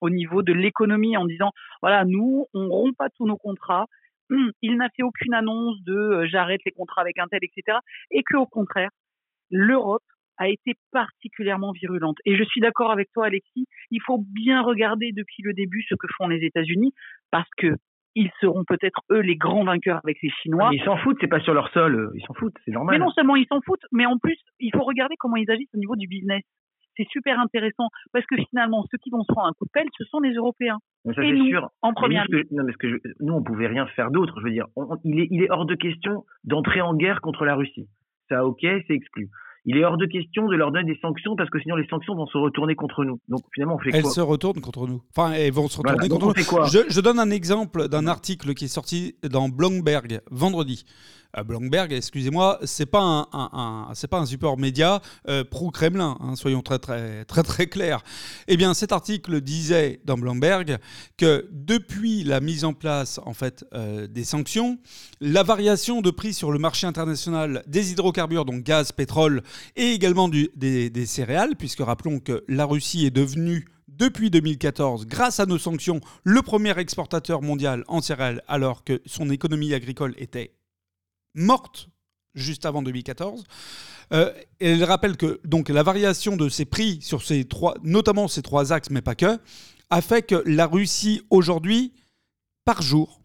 [0.00, 3.86] au niveau de l'économie en disant voilà nous on rompt pas tous nos contrats
[4.30, 7.78] hum, il n'a fait aucune annonce de j'arrête les contrats avec un tel etc
[8.10, 8.90] et que au contraire
[9.50, 10.02] l'Europe
[10.38, 12.18] a été particulièrement virulente.
[12.24, 15.94] Et je suis d'accord avec toi, Alexis, il faut bien regarder depuis le début ce
[15.94, 16.92] que font les États-Unis,
[17.30, 17.74] parce que
[18.16, 20.70] ils seront peut-être eux les grands vainqueurs avec les Chinois.
[20.72, 22.98] ils s'en foutent, c'est pas sur leur sol, ils s'en foutent, c'est normal.
[22.98, 25.74] Mais non seulement ils s'en foutent, mais en plus, il faut regarder comment ils agissent
[25.74, 26.42] au niveau du business.
[26.96, 29.88] C'est super intéressant parce que finalement, ceux qui vont se prendre un coup de pelle,
[29.98, 30.78] ce sont les Européens.
[31.14, 31.68] ça, Et nous, sûr.
[31.82, 32.44] en première ligne.
[32.50, 34.34] Non, mais que nous, on pouvait rien faire d'autre.
[34.38, 34.66] Je veux dire,
[35.04, 37.86] il, est, il est hors de question d'entrer en guerre contre la Russie.
[38.30, 39.28] Ça, ok, c'est exclu
[39.66, 42.14] il est hors de question de leur donner des sanctions parce que sinon les sanctions
[42.14, 43.18] vont se retourner contre nous.
[43.28, 45.02] Donc finalement, on fait quoi Elles se retournent contre nous.
[45.10, 46.66] Enfin, elles vont se retourner contre nous.
[46.66, 50.84] Je, je, donne un exemple d'un article qui est sorti dans Bloomberg vendredi.
[51.44, 56.78] Bloomberg, excusez-moi, c'est pas un, c'est pas un support média euh, pro-Kremlin, hein, soyons très
[56.78, 58.02] très très très clairs.
[58.48, 60.78] Eh bien, cet article disait dans Bloomberg
[61.16, 64.78] que depuis la mise en place en fait euh, des sanctions,
[65.20, 69.42] la variation de prix sur le marché international des hydrocarbures, donc gaz, pétrole,
[69.76, 70.50] et également des,
[70.90, 76.00] des céréales, puisque rappelons que la Russie est devenue depuis 2014, grâce à nos sanctions,
[76.22, 80.55] le premier exportateur mondial en céréales, alors que son économie agricole était
[81.36, 81.88] morte
[82.34, 83.44] juste avant 2014.
[84.12, 88.42] Euh, elle rappelle que donc la variation de ces prix sur ces trois, notamment ces
[88.42, 89.38] trois axes, mais pas que,
[89.90, 91.92] a fait que la Russie aujourd'hui,
[92.64, 93.20] par jour,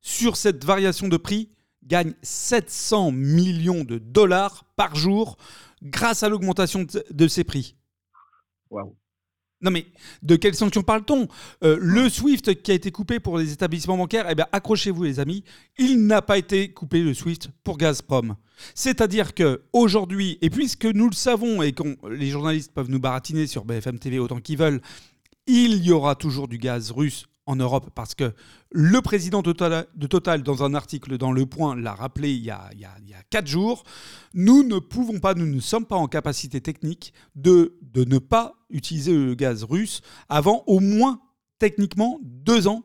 [0.00, 1.50] sur cette variation de prix,
[1.84, 5.36] gagne 700 millions de dollars par jour
[5.82, 7.76] grâce à l'augmentation de, ces prix.
[8.70, 8.96] Waouh.
[9.60, 9.86] Non mais
[10.22, 11.26] de quelles sanctions parle-t-on?
[11.64, 15.20] Euh, Le SWIFT qui a été coupé pour les établissements bancaires, eh bien accrochez-vous les
[15.20, 15.42] amis,
[15.78, 18.36] il n'a pas été coupé le SWIFT pour Gazprom.
[18.74, 23.46] C'est-à-dire que aujourd'hui, et puisque nous le savons et que les journalistes peuvent nous baratiner
[23.46, 24.80] sur BFM TV autant qu'ils veulent,
[25.46, 28.34] il y aura toujours du gaz russe en Europe parce que
[28.70, 32.68] le président de Total, dans un article dans Le Point, l'a rappelé il y, a,
[32.74, 32.86] il,
[33.30, 33.84] quatre jours,
[34.34, 38.54] nous ne pouvons pas, nous ne sommes pas en capacité technique de, de ne pas
[38.68, 41.20] utiliser le gaz russe avant au moins
[41.58, 42.84] techniquement deux ans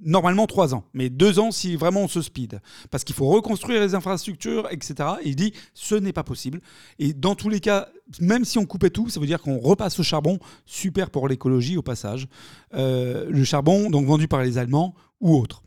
[0.00, 2.60] normalement trois ans, mais deux ans si vraiment on se speed.
[2.90, 4.94] Parce qu'il faut reconstruire les infrastructures, etc.
[5.22, 6.60] Et il dit, ce n'est pas possible.
[6.98, 7.88] Et dans tous les cas,
[8.20, 11.76] même si on coupait tout, ça veut dire qu'on repasse au charbon, super pour l'écologie
[11.76, 12.28] au passage.
[12.74, 15.62] Euh, le charbon, donc vendu par les Allemands ou autres.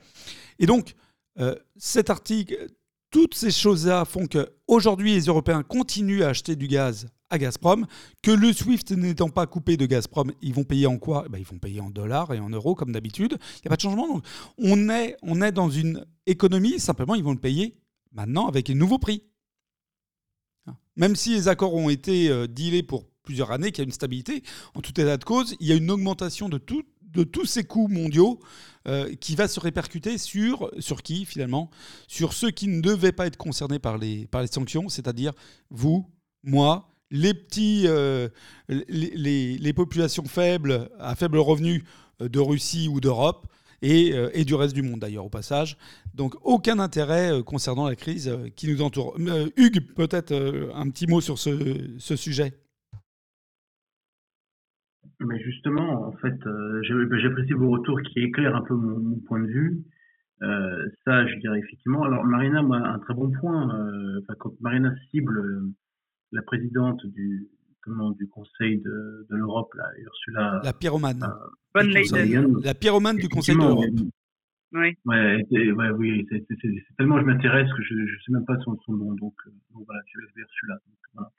[0.60, 0.96] Et donc,
[1.40, 2.68] euh, cet article,
[3.12, 7.86] toutes ces choses-là font qu'aujourd'hui, les Européens continuent à acheter du gaz à Gazprom,
[8.22, 11.24] que le SWIFT n'étant pas coupé de Gazprom, ils vont payer en quoi?
[11.26, 13.38] Eh ben, Ils vont payer en dollars et en euros comme d'habitude.
[13.40, 14.22] Il n'y a pas de changement.
[14.58, 17.76] On est, dans une économie, simplement ils vont le payer
[18.12, 19.24] maintenant avec les nouveaux prix.
[20.96, 23.94] Même si les accords ont été euh, dealés pour plusieurs années, qu'il y a une
[23.94, 27.88] stabilité, en tout état de cause, il y a une augmentation de, tous ces coûts
[27.88, 28.40] mondiaux
[28.88, 30.70] euh, qui va se répercuter sur,
[31.04, 31.70] qui finalement?
[32.08, 35.34] Sur ceux qui ne devaient pas être concernés par les sanctions, c'est-à-dire
[35.70, 36.06] vous,
[36.44, 38.28] moi, les petits, euh,
[38.68, 41.84] les, populations faibles, à faible revenu
[42.22, 43.48] euh, de Russie ou d'Europe,
[43.84, 45.78] euh, et, du reste du monde d'ailleurs au passage.
[46.14, 49.18] Donc aucun intérêt concernant la crise qui nous entoure.
[49.56, 50.34] Hugues, peut-être
[50.76, 52.52] un petit mot sur ce, sujet.
[55.22, 56.38] Mais justement, en fait,
[57.22, 59.84] j'apprécie vos retours qui éclairent un peu mon, point de vue.
[60.42, 62.04] ça, je dirais effectivement.
[62.04, 63.82] Alors, Marina, un très bon point.
[64.40, 65.72] quand Marina cible
[66.32, 67.48] la présidente du,
[67.82, 70.62] comment, du Conseil de, de l'Europe, là, Ursula.
[70.64, 71.24] La pyromane.
[71.24, 73.86] Euh, la pyromane du Conseil de l'Europe.
[74.72, 74.96] Oui.
[75.06, 76.46] Ouais, ouais, oui, c'est
[76.98, 79.84] tellement je m'intéresse que je ne sais même pas son, son nom, donc, euh, donc
[79.86, 80.76] voilà, je vais Ursula.
[80.76, 81.32] Donc, voilà.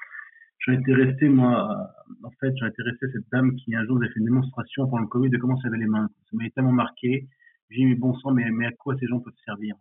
[0.58, 3.98] J'en étais resté, moi, en fait, j'en étais resté à cette dame qui un jour
[4.02, 6.10] a fait une démonstration pendant le Covid de comment ça avait les mains.
[6.30, 7.28] Ça m'a tellement marqué.
[7.70, 9.76] J'ai dit, mais bon sang, mais, mais à quoi ces gens peuvent servir?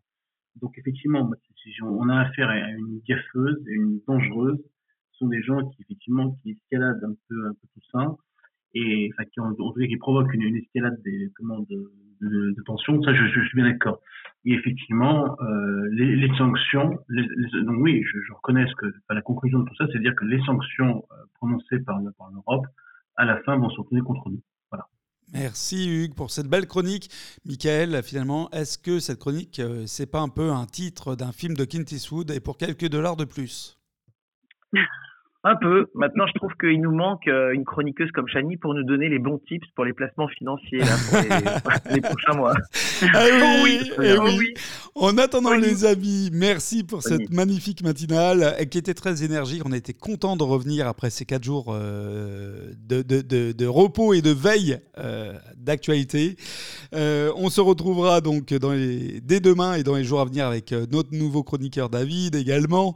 [0.62, 1.30] Donc effectivement,
[1.84, 4.60] on a affaire à une gaffeuse, une dangereuse,
[5.20, 8.16] sont des gens qui effectivement qui escaladent un peu, un peu tout ça
[8.74, 11.92] et enfin, qui en, tout cas qui provoquent une, escalade des comment de,
[12.22, 13.02] de, de tension.
[13.04, 14.00] Ça, je, je, suis bien d'accord.
[14.46, 17.00] Et effectivement, euh, les, les, sanctions.
[17.10, 17.24] Les,
[17.64, 20.16] donc oui, je, je reconnais que enfin, la conclusion de tout ça, c'est de dire
[20.16, 22.66] que les sanctions euh, prononcées par, par l'Europe,
[23.16, 24.42] à la fin, vont se retourner contre nous.
[24.72, 24.88] Voilà.
[25.34, 27.10] Merci Hugues pour cette belle chronique.
[27.46, 31.56] Michael, finalement, est-ce que cette chronique, euh, c'est pas un peu un titre d'un film
[31.56, 33.78] de Clint Eastwood et pour quelques dollars de plus?
[35.46, 35.88] Un peu.
[35.96, 39.20] Maintenant, je trouve qu'il nous manque euh, une chroniqueuse comme Chani pour nous donner les
[39.20, 42.54] bons tips pour les placements financiers là, pour les, les prochains mois.
[43.14, 43.24] Ah
[43.64, 44.36] oui, oui, eh oh oui.
[44.38, 44.54] oui.
[44.96, 45.62] En attendant, Oui.
[45.62, 49.62] les amis, merci pour cette magnifique matinale euh, qui était très énergique.
[49.66, 54.14] On été content de revenir après ces quatre jours euh, de, de- de- de repos
[54.14, 56.36] et de veille euh, d'actualité.
[56.94, 60.46] Euh, on se retrouvera donc dans les- dès demain et dans les jours à venir
[60.48, 62.94] avec notre nouveau chroniqueur David également.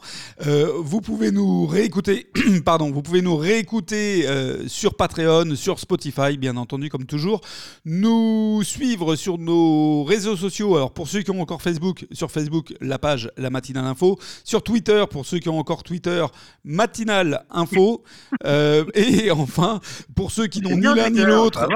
[0.82, 2.28] Vous pouvez nous réécouter,
[2.66, 7.42] pardon, vous pouvez nous réécouter euh, sur Patreon, sur Spotify, bien entendu, comme toujours.
[7.86, 10.76] Nous suivre sur nos réseaux sociaux.
[10.76, 14.20] Alors pour ceux qui ont encore Facebook, sur Facebook, la page La Matinale Info.
[14.44, 16.26] Sur Twitter, pour ceux qui ont encore Twitter,
[16.64, 18.04] Matinale Info.
[18.46, 19.80] Euh, et enfin,
[20.16, 21.68] pour ceux qui n'ont ni l'un ni l'autre,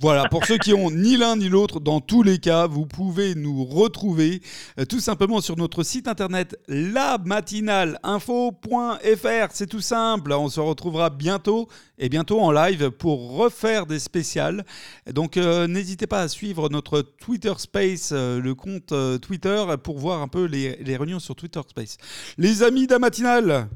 [0.00, 3.34] voilà, pour ceux qui ont ni l'un ni l'autre, dans tous les cas, vous pouvez
[3.34, 4.40] nous retrouver
[4.78, 9.54] euh, tout simplement sur notre site internet lamatinaleinfo.fr.
[9.64, 14.62] C'est tout simple, on se retrouvera bientôt et bientôt en live pour refaire des spéciales.
[15.10, 19.98] Donc euh, n'hésitez pas à suivre notre Twitter Space, euh, le compte euh, Twitter, pour
[19.98, 21.96] voir un peu les, les réunions sur Twitter Space.
[22.36, 23.68] Les amis de la matinale,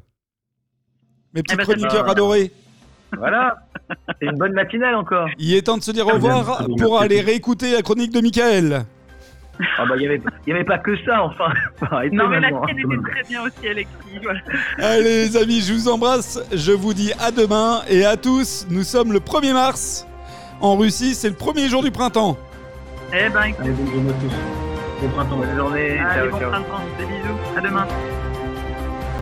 [1.32, 2.52] mes petits Eh ben, chroniqueurs pas- adorés.
[3.16, 3.56] Voilà.
[4.20, 5.26] C'est une bonne matinale encore.
[5.38, 8.84] Il est temps de se dire au revoir pour aller réécouter la chronique de Michael.
[9.78, 11.52] Ah bah il y avait il y avait pas que ça enfin.
[12.12, 12.66] Non, mais la maintenant, hein.
[12.66, 14.20] tienne était très bien aussi, Alexis.
[14.22, 14.40] Voilà.
[14.78, 16.40] Allez les amis, je vous embrasse.
[16.52, 18.66] Je vous dis à demain et à tous.
[18.70, 20.06] Nous sommes le 1er mars.
[20.60, 22.36] En Russie, c'est le premier jour du printemps.
[23.12, 25.02] Eh ben, écoute, Allez, bonne journée à tous.
[25.02, 25.36] Bon printemps.
[25.36, 25.98] Bonne journée.
[25.98, 26.50] allez, Ciao, bon ciao.
[26.50, 26.80] printemps.
[26.98, 27.38] Des bisous.
[27.56, 27.86] À demain.